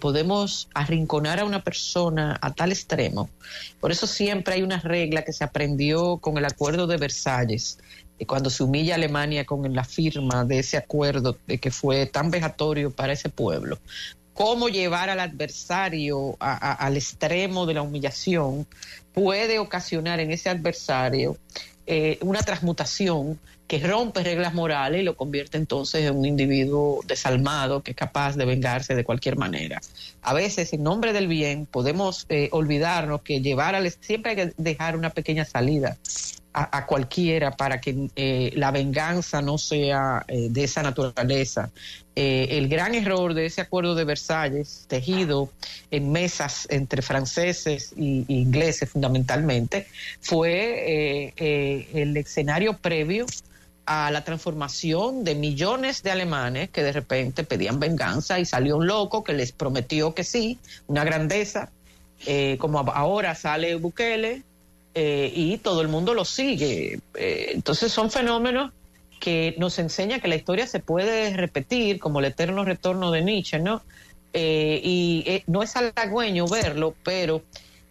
[0.00, 3.30] podemos arrinconar a una persona a tal extremo.
[3.78, 7.78] Por eso siempre hay una regla que se aprendió con el acuerdo de Versalles,
[8.26, 12.90] cuando se humilla a Alemania con la firma de ese acuerdo que fue tan vejatorio
[12.90, 13.78] para ese pueblo
[14.38, 18.68] cómo llevar al adversario al extremo de la humillación
[19.12, 21.36] puede ocasionar en ese adversario
[21.90, 27.82] eh, una transmutación que rompe reglas morales y lo convierte entonces en un individuo desalmado
[27.82, 29.80] que es capaz de vengarse de cualquier manera.
[30.20, 34.52] A veces, en nombre del bien, podemos eh, olvidarnos que llevar al siempre hay que
[34.58, 35.96] dejar una pequeña salida
[36.52, 41.70] a, cualquiera para que eh, la venganza no sea de esa naturaleza.
[42.16, 45.52] El gran error de ese acuerdo de Versalles, tejido
[45.92, 49.86] en mesas entre franceses e ingleses fundamentalmente,
[50.20, 53.26] fue el escenario previo
[53.86, 58.86] a la transformación de millones de alemanes que de repente pedían venganza y salió un
[58.86, 61.70] loco que les prometió que sí, una grandeza,
[62.58, 64.42] como ahora sale Bukele,
[65.00, 66.98] eh, y todo el mundo lo sigue.
[67.14, 68.72] Eh, entonces son fenómenos
[69.20, 73.60] que nos enseñan que la historia se puede repetir, como el eterno retorno de Nietzsche,
[73.60, 73.80] ¿no?
[74.32, 77.42] Eh, y no es halagüeño verlo, pero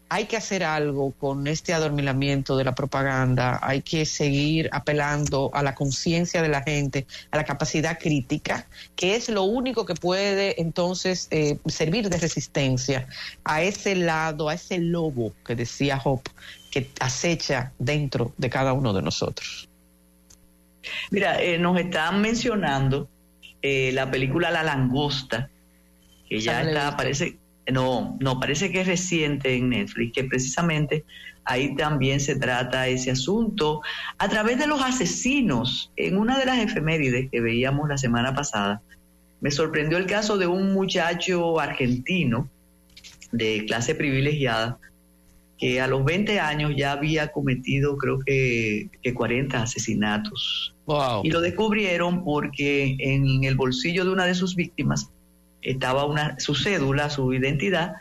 [0.10, 5.64] hay que hacer algo con este adormilamiento de la propaganda, hay que seguir apelando a
[5.64, 10.62] la conciencia de la gente, a la capacidad crítica, que es lo único que puede
[10.62, 11.30] entonces
[11.66, 13.08] servir de resistencia
[13.44, 16.32] a ese lado, a ese lobo que decía Hope,
[16.72, 19.68] que acecha dentro de cada uno de nosotros.
[21.12, 23.10] Mira, eh, nos están mencionando
[23.62, 25.50] eh, la película La Langosta,
[26.30, 27.38] que ya está, parece,
[27.72, 31.06] no, no, parece que es reciente en Netflix, que precisamente
[31.46, 33.82] ahí también se trata ese asunto
[34.18, 35.92] a través de los asesinos.
[35.96, 38.82] En una de las efemérides que veíamos la semana pasada,
[39.42, 42.50] me sorprendió el caso de un muchacho argentino
[43.32, 44.80] de clase privilegiada
[45.58, 50.76] que a los 20 años ya había cometido creo que, 40 asesinatos.
[51.24, 55.12] Y lo descubrieron porque en el bolsillo de una de sus víctimas
[55.62, 57.94] estaba una, su cédula, su identidad,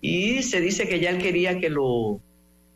[0.00, 2.20] y se dice que ya él quería que lo,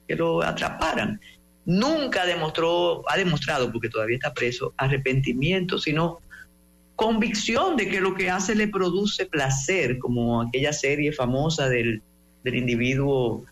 [0.08, 1.20] que lo atraparan.
[1.64, 6.20] Nunca demostró, ha demostrado, porque todavía está preso, arrepentimiento, sino
[6.96, 12.02] convicción de que lo que hace le produce placer, como aquella serie famosa del,
[12.44, 13.44] del individuo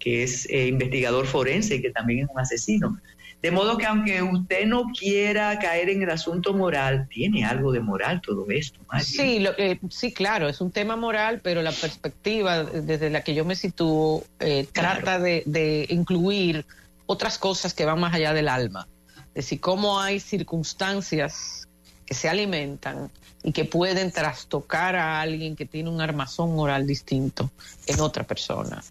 [0.00, 2.98] que es eh, investigador forense y que también es un asesino.
[3.42, 7.80] De modo que aunque usted no quiera caer en el asunto moral, tiene algo de
[7.80, 8.80] moral todo esto.
[9.02, 9.52] Sí, lo,
[9.88, 14.24] sí, claro, es un tema moral, pero la perspectiva desde la que yo me sitúo
[14.40, 16.66] eh, trata de, incluir
[17.06, 18.86] otras cosas que van más allá del alma.
[19.28, 21.66] Es decir, cómo hay circunstancias
[22.04, 23.10] que se alimentan
[23.42, 27.50] y que pueden trastocar a alguien que tiene un armazón moral distinto
[27.86, 28.82] en otra persona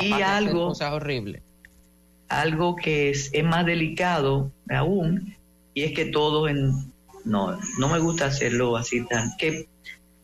[0.00, 1.42] y algo, horrible.
[2.30, 5.36] Algo que es, más delicado aún,
[5.74, 6.72] y es que todos en,
[7.24, 9.68] no, no me gusta hacerlo así tan, que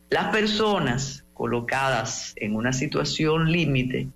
[0.09, 4.09] las personas colocadas en una situación límite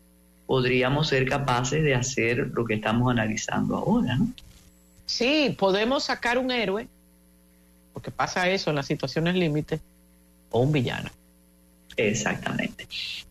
[0.47, 4.19] podríamos ser capaces de hacer lo que estamos analizando ahora.
[5.07, 6.89] Sí, podemos sacar un héroe,
[7.93, 9.81] porque pasa eso en las situaciones límite,
[10.51, 11.11] o un villano.
[12.09, 12.87] Exactamente.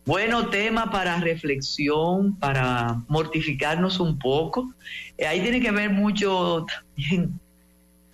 [0.06, 4.72] Bueno, tema para reflexión, para mortificarnos un poco.
[5.18, 7.38] Eh, ahí tiene que ver mucho también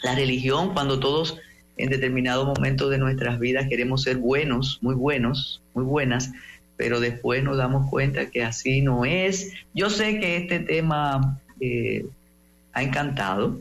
[0.03, 1.39] la religión, cuando todos
[1.77, 6.33] en determinado momento de nuestras vidas queremos ser buenos, muy buenos, muy buenas,
[6.77, 9.53] pero después nos damos cuenta que así no es.
[9.75, 12.07] Yo sé que este tema eh,
[12.73, 13.61] ha encantado,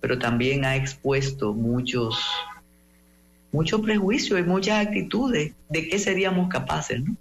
[0.00, 2.18] pero también ha expuesto muchos
[3.52, 7.16] mucho prejuicio y muchas actitudes de qué seríamos capaces, ¿no?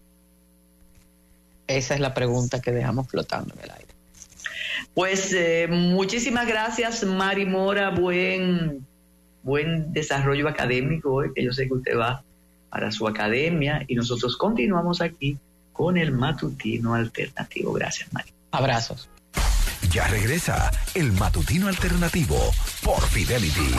[1.68, 3.88] Esa es la pregunta que dejamos flotando en el aire.
[4.94, 7.90] Pues eh, muchísimas gracias, Mari Mora.
[7.90, 8.86] Buen,
[9.44, 12.24] buen desarrollo académico hoy, que yo sé que usted va
[12.70, 15.38] para su academia y nosotros continuamos aquí
[15.74, 17.74] con el matutino alternativo.
[17.74, 18.30] Gracias, Mari.
[18.52, 19.10] Abrazos.
[19.92, 22.38] Ya regresa el matutino alternativo
[22.84, 23.72] por Fidelity.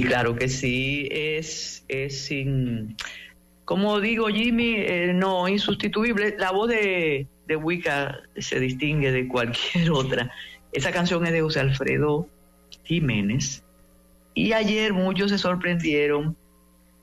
[0.00, 1.08] Sí, claro que sí.
[1.10, 2.96] Es, es sin,
[3.64, 6.36] como digo, Jimmy, eh, no insustituible.
[6.38, 10.32] La voz de, de Wicca se distingue de cualquier otra.
[10.72, 12.28] Esa canción es de José Alfredo
[12.84, 13.62] Jiménez.
[14.34, 16.36] Y ayer muchos se sorprendieron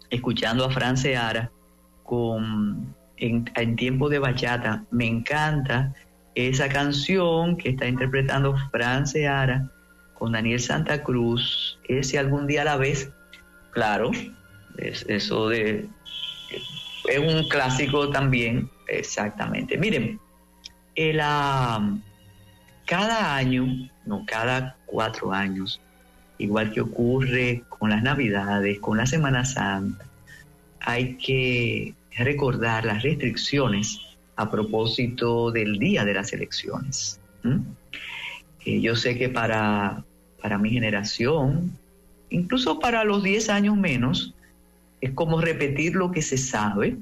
[0.10, 1.52] escuchando a Fran Seara
[2.04, 4.86] con, en, en tiempo de bachata.
[4.90, 5.94] Me encanta
[6.34, 9.70] esa canción que está interpretando Fran Seara
[10.18, 11.80] con Daniel Santa Cruz.
[12.02, 13.10] Si algún día la ves,
[13.72, 14.12] claro,
[14.78, 15.88] es, eso de...
[17.10, 19.78] Es un clásico también, exactamente.
[19.78, 20.20] Miren,
[20.96, 21.18] el,
[22.86, 25.80] cada año, no, cada cuatro años,
[26.38, 30.06] igual que ocurre con las Navidades, con la Semana Santa,
[30.82, 34.00] hay que recordar las restricciones
[34.36, 37.20] a propósito del día de las elecciones.
[38.66, 40.04] yo sé que para,
[40.48, 41.78] para mi generación,
[42.30, 44.34] incluso para los 10 años menos,
[45.02, 46.96] es como repetir lo que se sabe,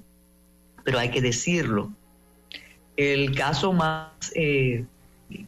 [0.83, 1.91] pero hay que decirlo.
[2.97, 4.83] El caso más eh,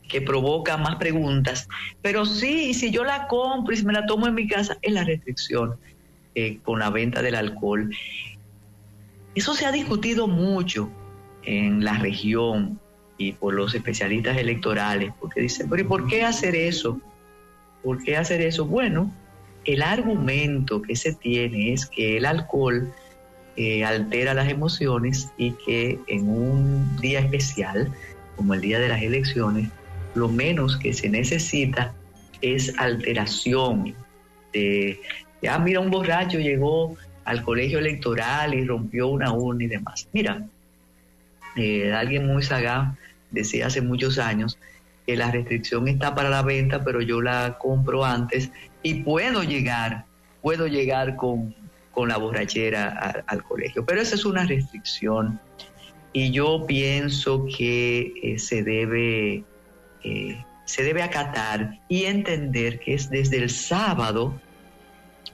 [0.08, 1.68] que provoca más preguntas.
[2.04, 4.94] Pero sí, si yo la compro y si me la tomo en mi casa, es
[4.94, 5.78] la restricción
[6.36, 7.90] eh, con la venta del alcohol.
[9.34, 10.88] Eso se ha discutido mucho
[11.42, 12.80] en la región
[13.18, 17.02] y por los especialistas electorales, porque dicen, pero ¿y por qué hacer eso?
[17.84, 18.66] ¿Por qué hacer eso?
[18.66, 19.12] Bueno,
[19.66, 22.94] el argumento que se tiene es que el alcohol
[23.56, 27.92] eh, altera las emociones y que en un día especial
[28.36, 29.70] como el día de las elecciones,
[30.16, 31.94] lo menos que se necesita
[32.42, 33.96] es alteración.
[34.54, 35.00] De,
[35.64, 36.96] mira, un borracho llegó
[37.26, 40.08] al colegio electoral y rompió una urna y demás.
[40.14, 40.46] Mira,
[41.56, 42.96] eh, alguien muy sagaz
[43.32, 44.58] decía hace muchos años
[45.08, 48.52] que la restricción está para la venta, pero yo la compro antes
[48.84, 50.06] y puedo llegar,
[50.42, 51.56] puedo llegar con,
[51.92, 53.86] con la borrachera al colegio.
[53.86, 55.40] Pero esa es una restricción
[56.12, 59.46] y yo pienso que eh, se debe
[60.04, 64.40] eh, se debe acatar y entender que es desde el sábado,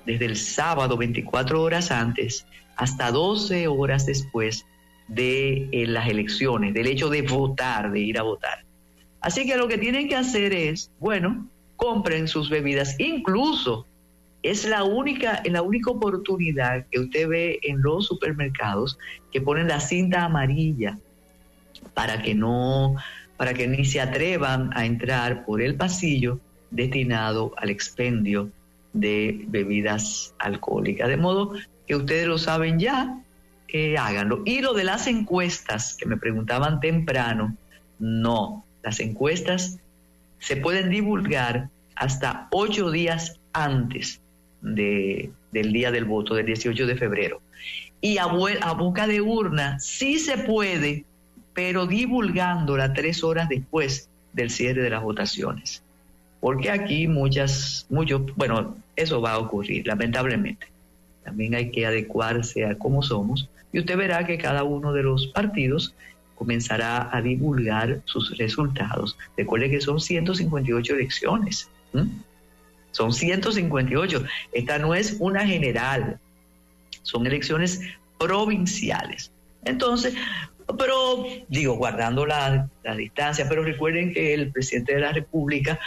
[0.06, 2.46] desde el sábado 24 horas antes
[2.76, 4.66] hasta 12 horas después
[5.08, 8.64] de eh, las elecciones, del hecho de votar, de ir a votar.
[9.24, 11.48] Así que lo que tienen que hacer es, bueno,
[11.78, 13.88] compren sus bebidas, incluso
[14.44, 19.00] es la única, la única oportunidad que usted ve en los supermercados
[19.32, 21.00] que ponen la cinta amarilla
[21.94, 22.96] para que no,
[23.38, 28.52] para que ni se atrevan a entrar por el pasillo destinado al expendio
[28.92, 31.08] de bebidas alcohólicas.
[31.08, 31.54] De modo
[31.88, 33.22] que ustedes lo saben ya,
[33.70, 34.42] eh, háganlo.
[34.46, 37.56] Y lo de las encuestas que me preguntaban temprano,
[38.00, 39.80] no, las encuestas
[40.40, 44.20] se pueden divulgar hasta ocho días antes
[44.62, 47.42] de, del día del voto, del 18 de febrero.
[48.02, 51.06] Y a, a boca de urna sí se puede,
[51.54, 55.82] pero divulgándola tres horas después del cierre de las votaciones.
[56.42, 60.68] Porque aquí muchas, muchos, bueno, eso va a ocurrir, lamentablemente.
[61.24, 63.50] También hay que adecuarse a cómo somos.
[63.72, 65.96] Y usted verá que cada uno de los partidos
[66.44, 69.18] comenzará a divulgar sus resultados.
[69.38, 71.70] Recuerde que son 158 elecciones.
[72.92, 74.26] Son 158.
[74.52, 76.20] Esta no es una general.
[77.04, 77.80] Son elecciones
[78.20, 79.32] provinciales.
[79.64, 80.16] Entonces,
[80.78, 82.68] pero digo, guardando la,
[82.98, 85.80] distancia, pero recuerden que el presidente de la República,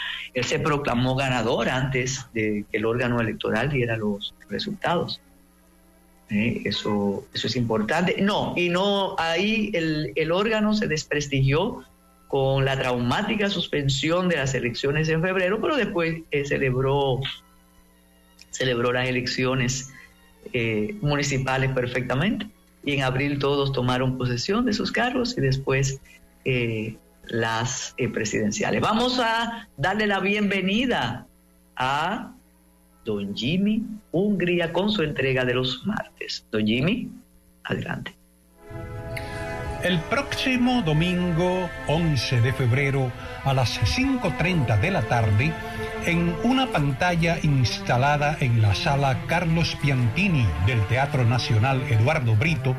[0.42, 5.20] se proclamó ganador antes de que el órgano electoral diera los resultados.
[6.30, 6.62] ¿Eh?
[6.64, 8.16] Eso, eso es importante.
[8.20, 11.84] No, y no, ahí el, el órgano se desprestigió
[12.28, 17.20] con la traumática suspensión de las elecciones en febrero, pero después eh, celebró,
[18.50, 19.92] celebró las elecciones
[20.52, 22.48] eh, municipales perfectamente
[22.84, 26.00] y en abril todos tomaron posesión de sus cargos y después
[26.44, 26.96] eh,
[27.28, 28.80] las presidenciales.
[28.80, 31.26] Vamos a darle la bienvenida
[31.76, 32.35] a
[33.06, 36.44] don Jimmy Hungría con su entrega de los martes.
[36.50, 37.10] Don Jimmy,
[37.64, 38.14] adelante.
[39.82, 43.12] El próximo domingo 11 de febrero
[43.44, 45.52] a las 5.30 de la tarde,
[46.04, 52.74] en una pantalla instalada en la sala Carlos Piantini del Teatro Nacional Eduardo Brito,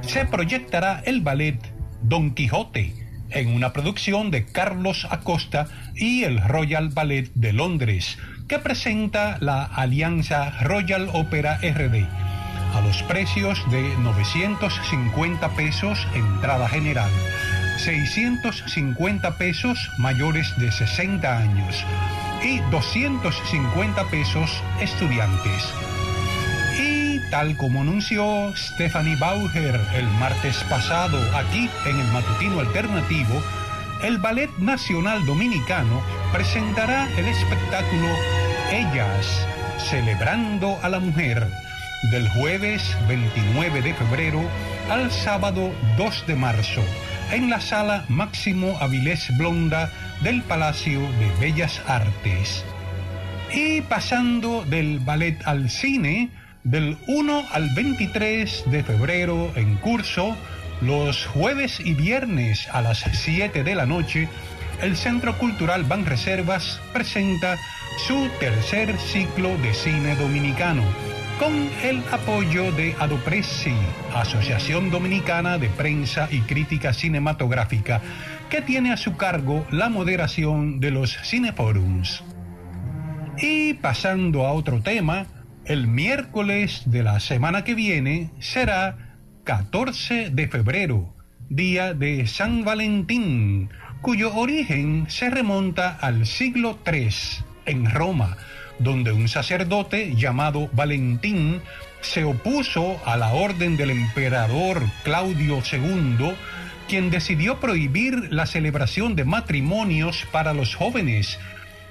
[0.00, 1.58] se proyectará el ballet
[2.02, 2.94] Don Quijote
[3.30, 9.64] en una producción de Carlos Acosta y el Royal Ballet de Londres, que presenta la
[9.64, 12.06] alianza Royal Opera RD
[12.74, 17.10] a los precios de 950 pesos entrada general,
[17.78, 21.84] 650 pesos mayores de 60 años.
[22.44, 25.72] Y 250 pesos estudiantes.
[26.78, 33.42] Y tal como anunció Stephanie Bauer el martes pasado aquí en el Matutino Alternativo,
[34.02, 36.02] el Ballet Nacional Dominicano
[36.32, 38.08] presentará el espectáculo
[38.70, 39.46] Ellas,
[39.78, 41.46] celebrando a la mujer,
[42.10, 44.42] del jueves 29 de febrero
[44.90, 46.82] al sábado 2 de marzo,
[47.32, 49.90] en la sala Máximo Avilés Blonda
[50.22, 52.64] del Palacio de Bellas Artes.
[53.52, 56.30] Y pasando del ballet al cine,
[56.64, 60.36] del 1 al 23 de febrero en curso,
[60.80, 64.28] los jueves y viernes a las 7 de la noche,
[64.82, 67.56] el Centro Cultural Banreservas presenta
[68.06, 70.82] su tercer ciclo de cine dominicano,
[71.38, 73.74] con el apoyo de Adopresi,
[74.14, 78.00] Asociación Dominicana de Prensa y Crítica Cinematográfica,
[78.50, 82.22] que tiene a su cargo la moderación de los cineforums.
[83.38, 85.26] Y pasando a otro tema,
[85.64, 89.05] el miércoles de la semana que viene será
[89.46, 91.14] 14 de febrero,
[91.48, 93.70] día de San Valentín,
[94.02, 97.08] cuyo origen se remonta al siglo III
[97.64, 98.38] en Roma,
[98.80, 101.62] donde un sacerdote llamado Valentín
[102.00, 106.32] se opuso a la orden del emperador Claudio II,
[106.88, 111.38] quien decidió prohibir la celebración de matrimonios para los jóvenes,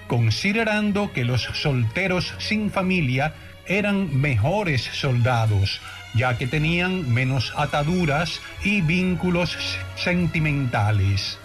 [0.07, 3.34] considerando que los solteros sin familia
[3.65, 5.80] eran mejores soldados,
[6.16, 9.58] ya que tenían menos ataduras y vínculos
[9.96, 11.38] sentimentales.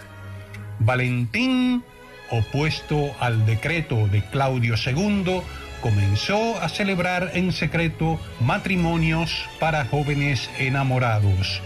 [0.78, 1.82] Valentín,
[2.30, 5.42] opuesto al decreto de Claudio II,
[5.80, 11.60] comenzó a celebrar en secreto matrimonios para jóvenes enamorados.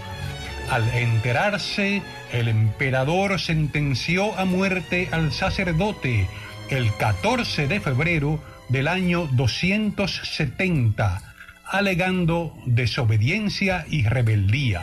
[0.70, 2.02] Al enterarse,
[2.32, 6.26] el emperador sentenció a muerte al sacerdote
[6.70, 11.33] el 14 de febrero del año 270
[11.66, 14.82] alegando desobediencia y rebeldía.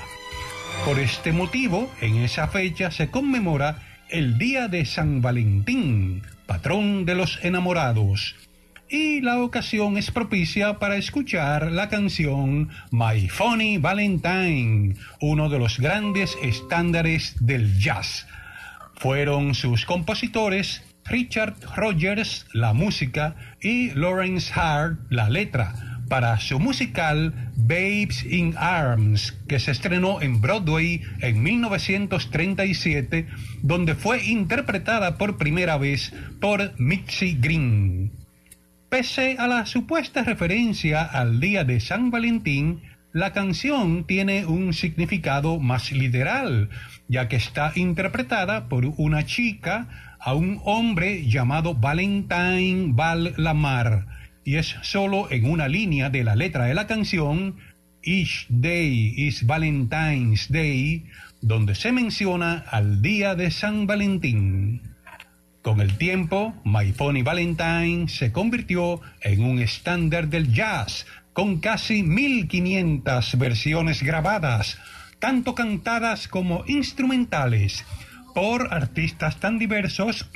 [0.85, 3.77] Por este motivo, en esa fecha se conmemora
[4.09, 8.35] el Día de San Valentín, patrón de los enamorados,
[8.89, 15.79] y la ocasión es propicia para escuchar la canción My Funny Valentine, uno de los
[15.79, 18.27] grandes estándares del jazz.
[18.95, 27.33] Fueron sus compositores Richard Rogers, la música, y Lawrence Hart, la letra para su musical
[27.55, 33.27] Babes in Arms, que se estrenó en Broadway en 1937,
[33.61, 38.11] donde fue interpretada por primera vez por Mitzi Green.
[38.89, 42.81] Pese a la supuesta referencia al día de San Valentín,
[43.13, 46.67] la canción tiene un significado más literal,
[47.07, 49.87] ya que está interpretada por una chica
[50.19, 56.35] a un hombre llamado Valentine Val Lamar y es solo en una línea de la
[56.35, 57.57] letra de la canción
[58.03, 61.05] Each Day is Valentine's Day,
[61.41, 64.81] donde se menciona al día de San Valentín.
[65.61, 72.01] Con el tiempo, My Funny Valentine se convirtió en un estándar del jazz, con casi
[72.01, 74.79] 1500 versiones grabadas,
[75.19, 77.85] tanto cantadas como instrumentales,
[78.33, 80.27] por artistas tan diversos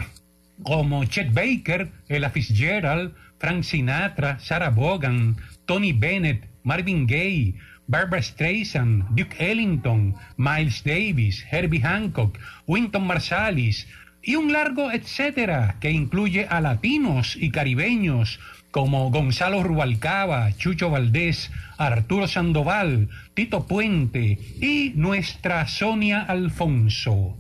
[0.64, 3.14] como Chet Baker, Ella Fitzgerald,
[3.46, 7.54] Frank Sinatra, Sarah Vaughan, Tony Bennett, Marvin Gaye,
[7.86, 13.86] Barbara Streisand, Duke Ellington, Miles Davis, Herbie Hancock, Winton Marsalis
[14.24, 18.40] y un largo etcétera que incluye a latinos y caribeños
[18.72, 27.38] como Gonzalo Rubalcaba, Chucho Valdés, Arturo Sandoval, Tito Puente y nuestra Sonia Alfonso.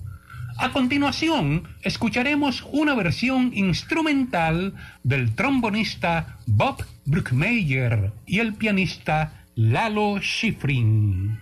[0.57, 4.73] A continuación, escucharemos una versión instrumental
[5.03, 11.39] del trombonista Bob Bruckmeyer y el pianista Lalo Schifrin.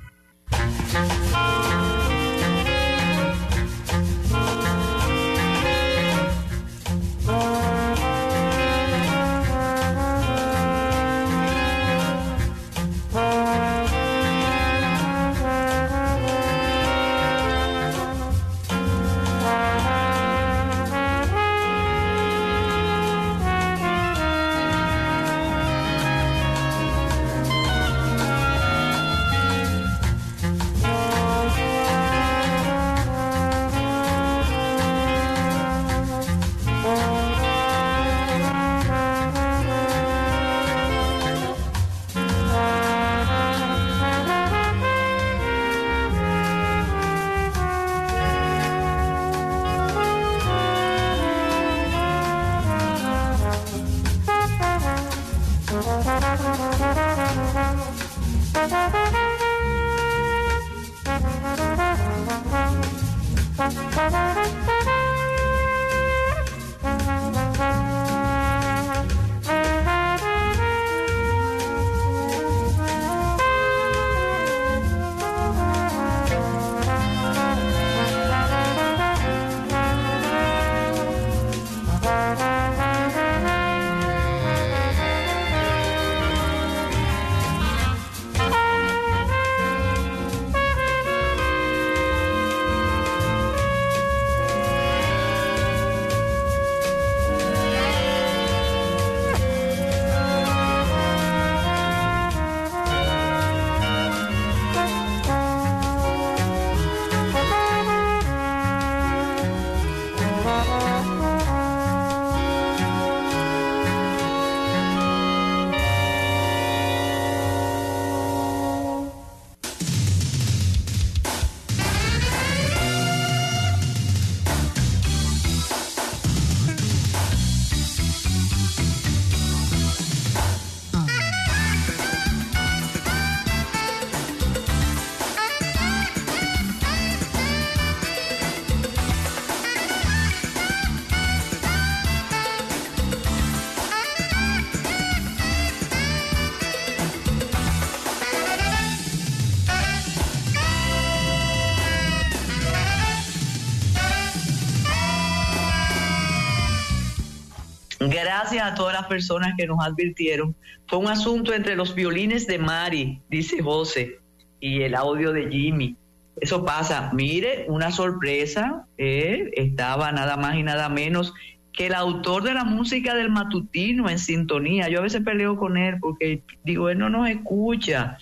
[158.13, 160.55] Gracias a todas las personas que nos advirtieron.
[160.87, 164.19] Fue un asunto entre los violines de Mari, dice José,
[164.59, 165.95] y el audio de Jimmy.
[166.39, 167.09] Eso pasa.
[167.11, 168.85] Mire, una sorpresa.
[168.99, 171.33] Eh, estaba nada más y nada menos
[171.71, 174.89] que el autor de la música del matutino en sintonía.
[174.89, 178.19] Yo a veces peleo con él porque digo, él no nos escucha.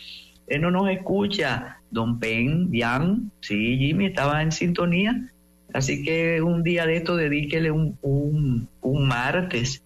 [0.47, 1.79] Él no nos escucha.
[1.89, 5.30] Don Pen, Jan, sí, Jimmy estaba en sintonía.
[5.73, 9.83] Así que un día de esto dedíquele un, un, un martes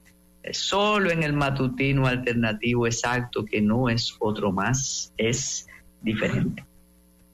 [0.53, 5.67] solo en el matutino alternativo exacto, que no es otro más, es
[6.01, 6.63] diferente.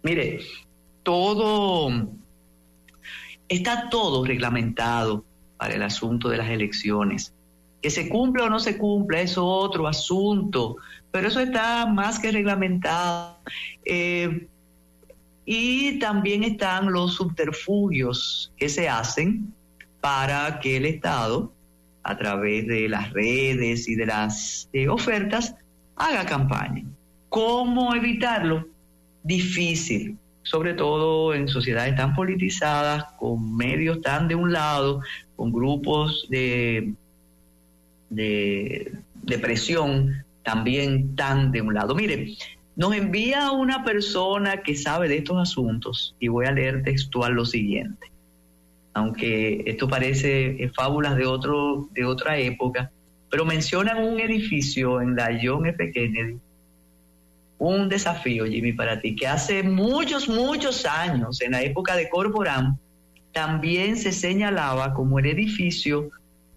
[0.03, 0.39] Mire,
[1.03, 2.07] todo,
[3.47, 5.25] está todo reglamentado
[5.57, 7.33] para el asunto de las elecciones.
[7.81, 10.77] Que se cumpla o no se cumpla es otro asunto,
[11.11, 13.37] pero eso está más que reglamentado.
[13.83, 14.47] Eh,
[15.45, 19.53] y también están los subterfugios que se hacen
[19.99, 21.51] para que el Estado,
[22.03, 25.55] a través de las redes y de las eh, ofertas,
[25.95, 26.83] haga campaña.
[27.29, 28.67] ¿Cómo evitarlo?
[29.23, 35.01] Difícil, sobre todo en sociedades tan politizadas, con medios tan de un lado,
[35.35, 36.93] con grupos de,
[38.09, 38.91] de,
[39.23, 41.93] de presión también tan de un lado.
[41.93, 42.35] Mire,
[42.75, 47.45] nos envía una persona que sabe de estos asuntos y voy a leer textual lo
[47.45, 48.11] siguiente.
[48.93, 52.91] Aunque esto parece eh, fábulas de, otro, de otra época,
[53.29, 55.91] pero mencionan un edificio en la John F.
[55.91, 56.37] Kennedy,
[57.57, 62.77] un desafío, Jimmy, para ti, que hace muchos, muchos años, en la época de Corporán,
[63.31, 66.09] también se señalaba como el edificio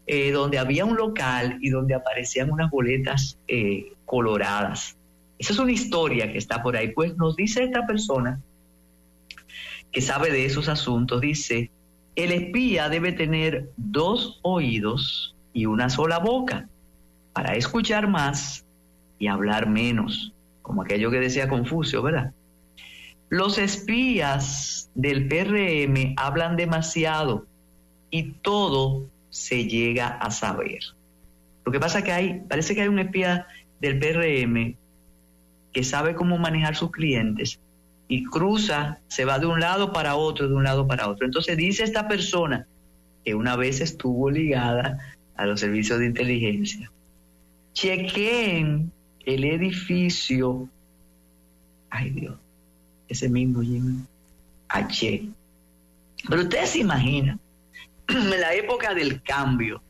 [0.06, 4.96] eh, donde había un local y donde aparecían unas boletas eh, coloradas.
[5.38, 6.92] Esa es una historia que está por ahí.
[6.92, 8.40] Pues nos dice esta persona
[9.92, 11.70] que sabe de esos asuntos, dice,
[12.16, 16.68] el espía debe tener dos oídos y una sola boca
[17.32, 18.64] para escuchar más
[19.18, 20.32] y hablar menos,
[20.62, 22.32] como aquello que decía Confucio, ¿verdad?
[23.28, 27.46] Los espías del PRM hablan demasiado
[28.10, 30.80] y todo se llega a saber.
[31.64, 33.46] Lo que pasa es que hay, parece que hay un espía
[33.80, 34.76] del PRM
[35.74, 37.60] que sabe cómo manejar sus clientes
[38.08, 41.26] y cruza, se va de un lado para otro, de un lado para otro.
[41.26, 42.66] Entonces dice esta persona
[43.24, 44.98] que una vez estuvo ligada
[45.36, 46.90] a los servicios de inteligencia,
[47.72, 48.92] chequeen
[49.26, 50.68] el edificio,
[51.90, 52.36] ay Dios,
[53.08, 54.04] ese mismo Jimmy,
[54.68, 55.28] H.
[56.28, 57.40] Pero ustedes se imaginan,
[58.08, 59.82] en la época del cambio,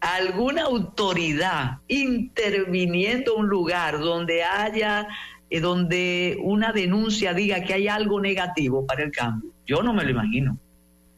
[0.00, 5.06] alguna autoridad interviniendo en un lugar donde haya,
[5.50, 9.50] eh, donde una denuncia diga que hay algo negativo para el cambio.
[9.66, 10.58] Yo no me lo imagino.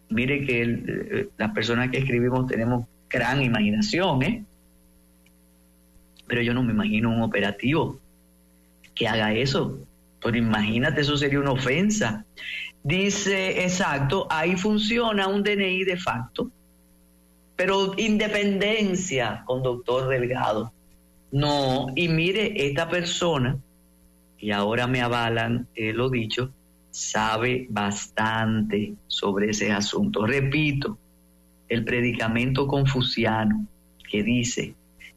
[0.08, 4.44] Mire que eh, las personas que escribimos tenemos gran imaginación, ¿eh?
[6.26, 7.98] Pero yo no me imagino un operativo
[8.94, 9.78] que haga eso.
[10.22, 12.24] Pero imagínate, eso sería una ofensa.
[12.82, 16.50] Dice, exacto, ahí funciona un DNI de facto
[17.62, 20.72] pero independencia con doctor Delgado.
[21.30, 23.56] No, y mire, esta persona,
[24.36, 26.50] y ahora me avalan eh, lo dicho,
[26.90, 30.26] sabe bastante sobre ese asunto.
[30.26, 30.98] Repito,
[31.68, 33.64] el predicamento confuciano
[34.10, 34.74] que dice,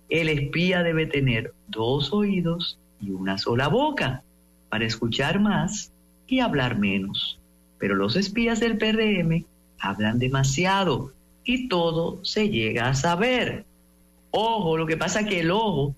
[0.08, 4.22] el espía debe tener dos oídos y una sola boca
[4.70, 5.92] para escuchar más
[6.28, 7.40] y hablar menos.
[7.80, 9.46] Pero los espías del PRM
[9.80, 11.15] hablan demasiado
[11.46, 13.66] y todo se llega a saber.
[14.32, 15.96] Ojo, lo que pasa es que el ojo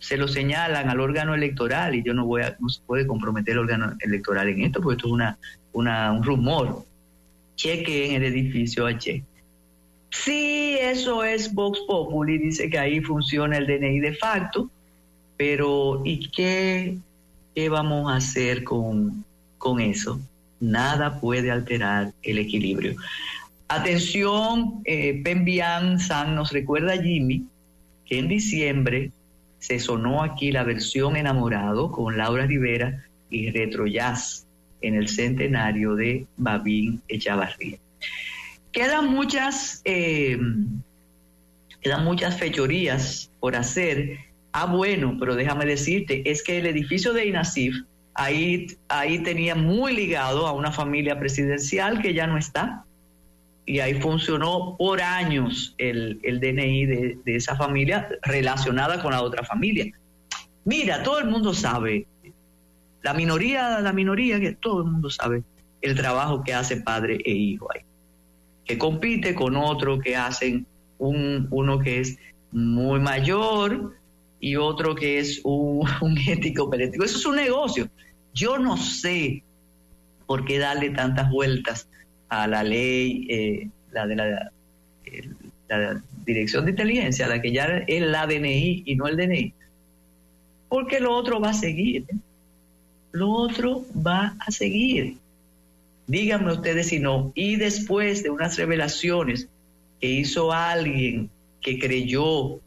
[0.00, 3.52] se lo señalan al órgano electoral y yo no voy a, no se puede comprometer
[3.52, 5.38] el órgano electoral en esto, porque esto es una,
[5.72, 6.84] una, un rumor.
[7.54, 9.22] Cheque en el edificio H.
[10.10, 14.70] Sí, eso es Vox Populi, dice que ahí funciona el DNI de facto,
[15.36, 16.96] pero ¿y qué,
[17.54, 19.24] qué vamos a hacer con,
[19.58, 20.18] con eso?
[20.58, 22.96] Nada puede alterar el equilibrio.
[23.72, 25.22] Atención, eh,
[26.00, 27.46] San nos recuerda a Jimmy
[28.04, 29.12] que en diciembre
[29.60, 34.44] se sonó aquí la versión Enamorado con Laura Rivera y Retro Jazz
[34.80, 37.78] en el centenario de Babín Echavarría.
[38.72, 40.36] Quedan muchas, eh,
[41.80, 44.18] quedan muchas fechorías por hacer.
[44.50, 47.76] Ah, bueno, pero déjame decirte, es que el edificio de INASIF
[48.14, 52.84] ahí, ahí tenía muy ligado a una familia presidencial que ya no está
[53.70, 59.86] y ahí funcionó por años el, DNI de, esa familia relacionada con la otra familia.
[60.64, 62.08] Mira, todo el mundo sabe,
[63.02, 65.44] la minoría, la minoría, que todo el mundo sabe
[65.82, 67.82] el trabajo que hace padre e hijo ahí,
[68.64, 70.66] que compite con otro que hacen
[70.98, 72.18] un, uno que es
[72.50, 73.94] muy mayor
[74.40, 75.86] y otro que es un,
[76.26, 77.04] ético operativo.
[77.04, 77.88] Eso es un negocio.
[78.34, 79.44] Yo no sé
[80.26, 81.88] por qué darle tantas vueltas
[82.30, 84.52] a la ley, eh, la de la,
[85.68, 89.52] la, Dirección de Inteligencia, la que ya es la DNI y no el DNI.
[90.68, 92.06] Porque lo otro va a seguir.
[93.12, 95.16] Lo otro va a seguir.
[96.06, 97.32] Díganme ustedes si no.
[97.34, 99.48] Y después de unas revelaciones
[100.00, 101.30] que hizo alguien
[101.60, 102.60] que creyó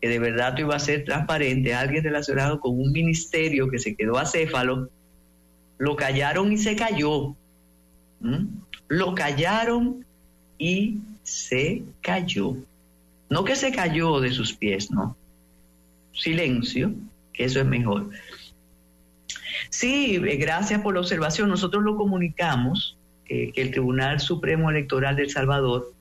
[0.00, 4.18] que de verdad iba a ser transparente, alguien relacionado con un ministerio que se quedó
[4.18, 4.90] acéfalo,
[5.78, 7.34] lo callaron y se cayó.
[8.20, 8.46] ¿Mm?
[8.88, 10.04] Lo callaron
[10.58, 12.56] y se cayó.
[13.28, 15.16] No que se cayó de sus pies, no.
[16.12, 16.94] Silencio,
[17.32, 18.10] que eso es mejor.
[19.70, 21.48] Sí, eh, gracias por la observación.
[21.48, 25.92] Nosotros lo comunicamos, que el Tribunal Supremo Electoral del Salvador,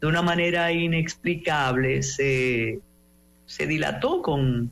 [0.00, 2.80] de una manera inexplicable, se,
[3.58, 4.70] dilató con,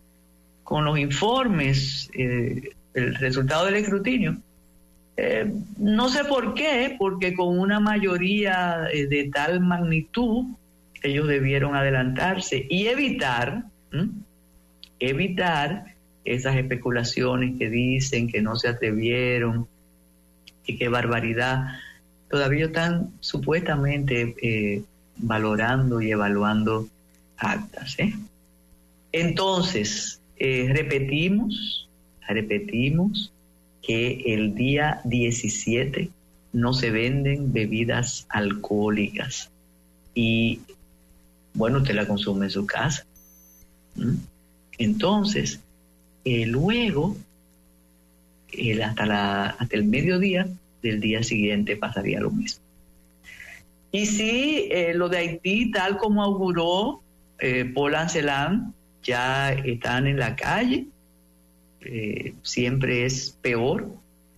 [0.63, 4.41] con, los informes, eh, el resultado del escrutinio.
[5.79, 10.47] No sé por qué, porque con una mayoría de tal magnitud,
[11.03, 13.65] ellos debieron adelantarse y evitar,
[14.99, 15.95] evitar
[16.25, 19.67] esas especulaciones que dicen que no se atrevieron
[20.67, 21.79] y qué barbaridad,
[22.29, 24.83] todavía están supuestamente eh,
[25.17, 26.87] valorando y evaluando
[27.37, 27.99] actas.
[27.99, 28.15] ¿eh?
[29.13, 31.89] Entonces, eh, repetimos,
[32.29, 33.33] repetimos
[33.83, 36.11] que el día 17
[36.53, 39.51] no se venden bebidas alcohólicas
[40.15, 40.61] y
[41.55, 43.07] bueno, usted la consume en su casa.
[44.79, 45.61] Entonces,
[46.25, 47.17] eh, luego,
[48.85, 50.49] hasta, la, hasta el mediodía
[50.83, 52.63] del día siguiente pasaría lo mismo.
[53.93, 57.03] Y sí, eh, lo de Haití, tal como auguró
[57.39, 60.87] eh, Paul Ancelán, ya están en la calle.
[62.43, 63.89] Siempre es peor,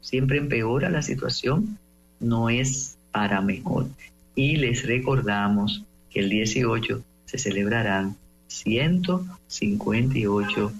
[0.00, 1.76] siempre empeora la situación,
[2.20, 3.88] no es para mejor.
[4.34, 8.16] Y les recordamos que el 18 se celebrarán
[8.48, 10.72] 158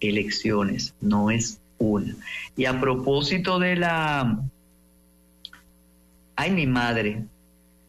[0.00, 2.16] elecciones, no es una.
[2.56, 4.38] Y a propósito de la...
[6.36, 7.24] Ay, mi madre.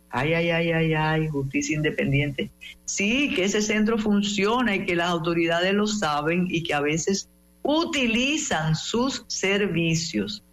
[0.09, 2.49] Ay, ay, ay, ay, ay, justicia independiente.
[2.85, 7.27] Sí, que ese centro funciona y que las autoridades lo saben y que a veces
[7.65, 10.43] utilizan sus servicios.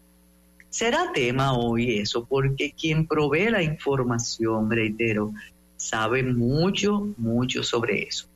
[0.71, 5.31] Será tema hoy eso, porque quien provee la información, reitero,
[5.77, 8.27] sabe mucho, mucho sobre eso.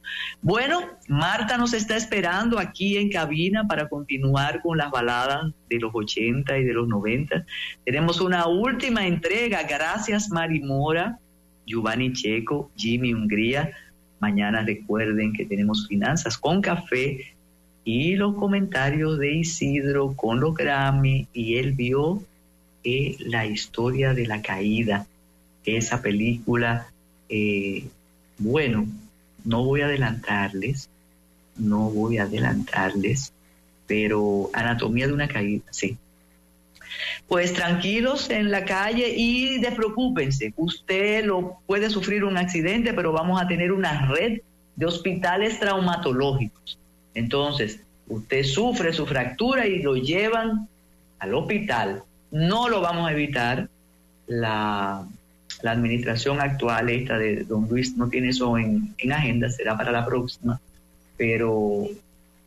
[0.42, 5.92] Bueno, Marta nos está esperando aquí en cabina para continuar con las baladas de los
[5.94, 7.46] 80 y de los 90.
[7.86, 9.62] Tenemos una última entrega.
[9.62, 11.18] Gracias, Mari Mora,
[11.66, 13.70] Giovanni Checo, Jimmy Hungría.
[14.20, 17.35] Mañana recuerden que tenemos finanzas con café
[17.86, 22.20] y los comentarios de Isidro con los Grammy y él vio
[22.82, 25.06] eh, la historia de la caída,
[25.64, 26.88] esa película,
[27.28, 27.86] eh,
[28.38, 28.88] bueno,
[29.44, 30.90] no voy a adelantarles,
[31.56, 33.32] no voy a adelantarles,
[33.86, 35.96] pero anatomía de una caída, sí.
[37.28, 40.52] Pues tranquilos en la calle y despreocúpense.
[40.56, 44.40] Usted lo puede sufrir un accidente, pero vamos a tener una red
[44.74, 46.80] de hospitales traumatológicos.
[47.16, 50.68] Entonces, usted sufre su fractura y lo llevan
[51.18, 52.02] al hospital.
[52.30, 53.68] No lo vamos a evitar.
[54.26, 55.06] La
[55.64, 60.60] administración actual, esta de don Luis, no tiene eso en, agenda, será para la próxima,
[61.16, 61.86] pero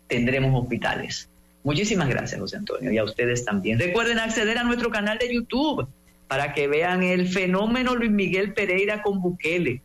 [0.08, 1.28] tendremos hospitales.
[1.64, 3.80] Muchísimas gracias, José Antonio, y a ustedes también.
[3.80, 5.88] Recuerden acceder a nuestro canal de YouTube
[6.28, 9.82] para que vean el fenómeno Luis Miguel Pereira con Bukele,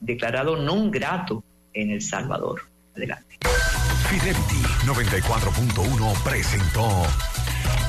[0.00, 1.42] declarado no grato
[1.74, 2.62] en El Salvador.
[2.94, 3.38] Adelante.
[4.12, 6.86] Fidelity 94.1 presentó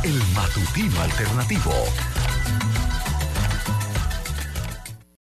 [0.04, 1.74] El Matutino Alternativo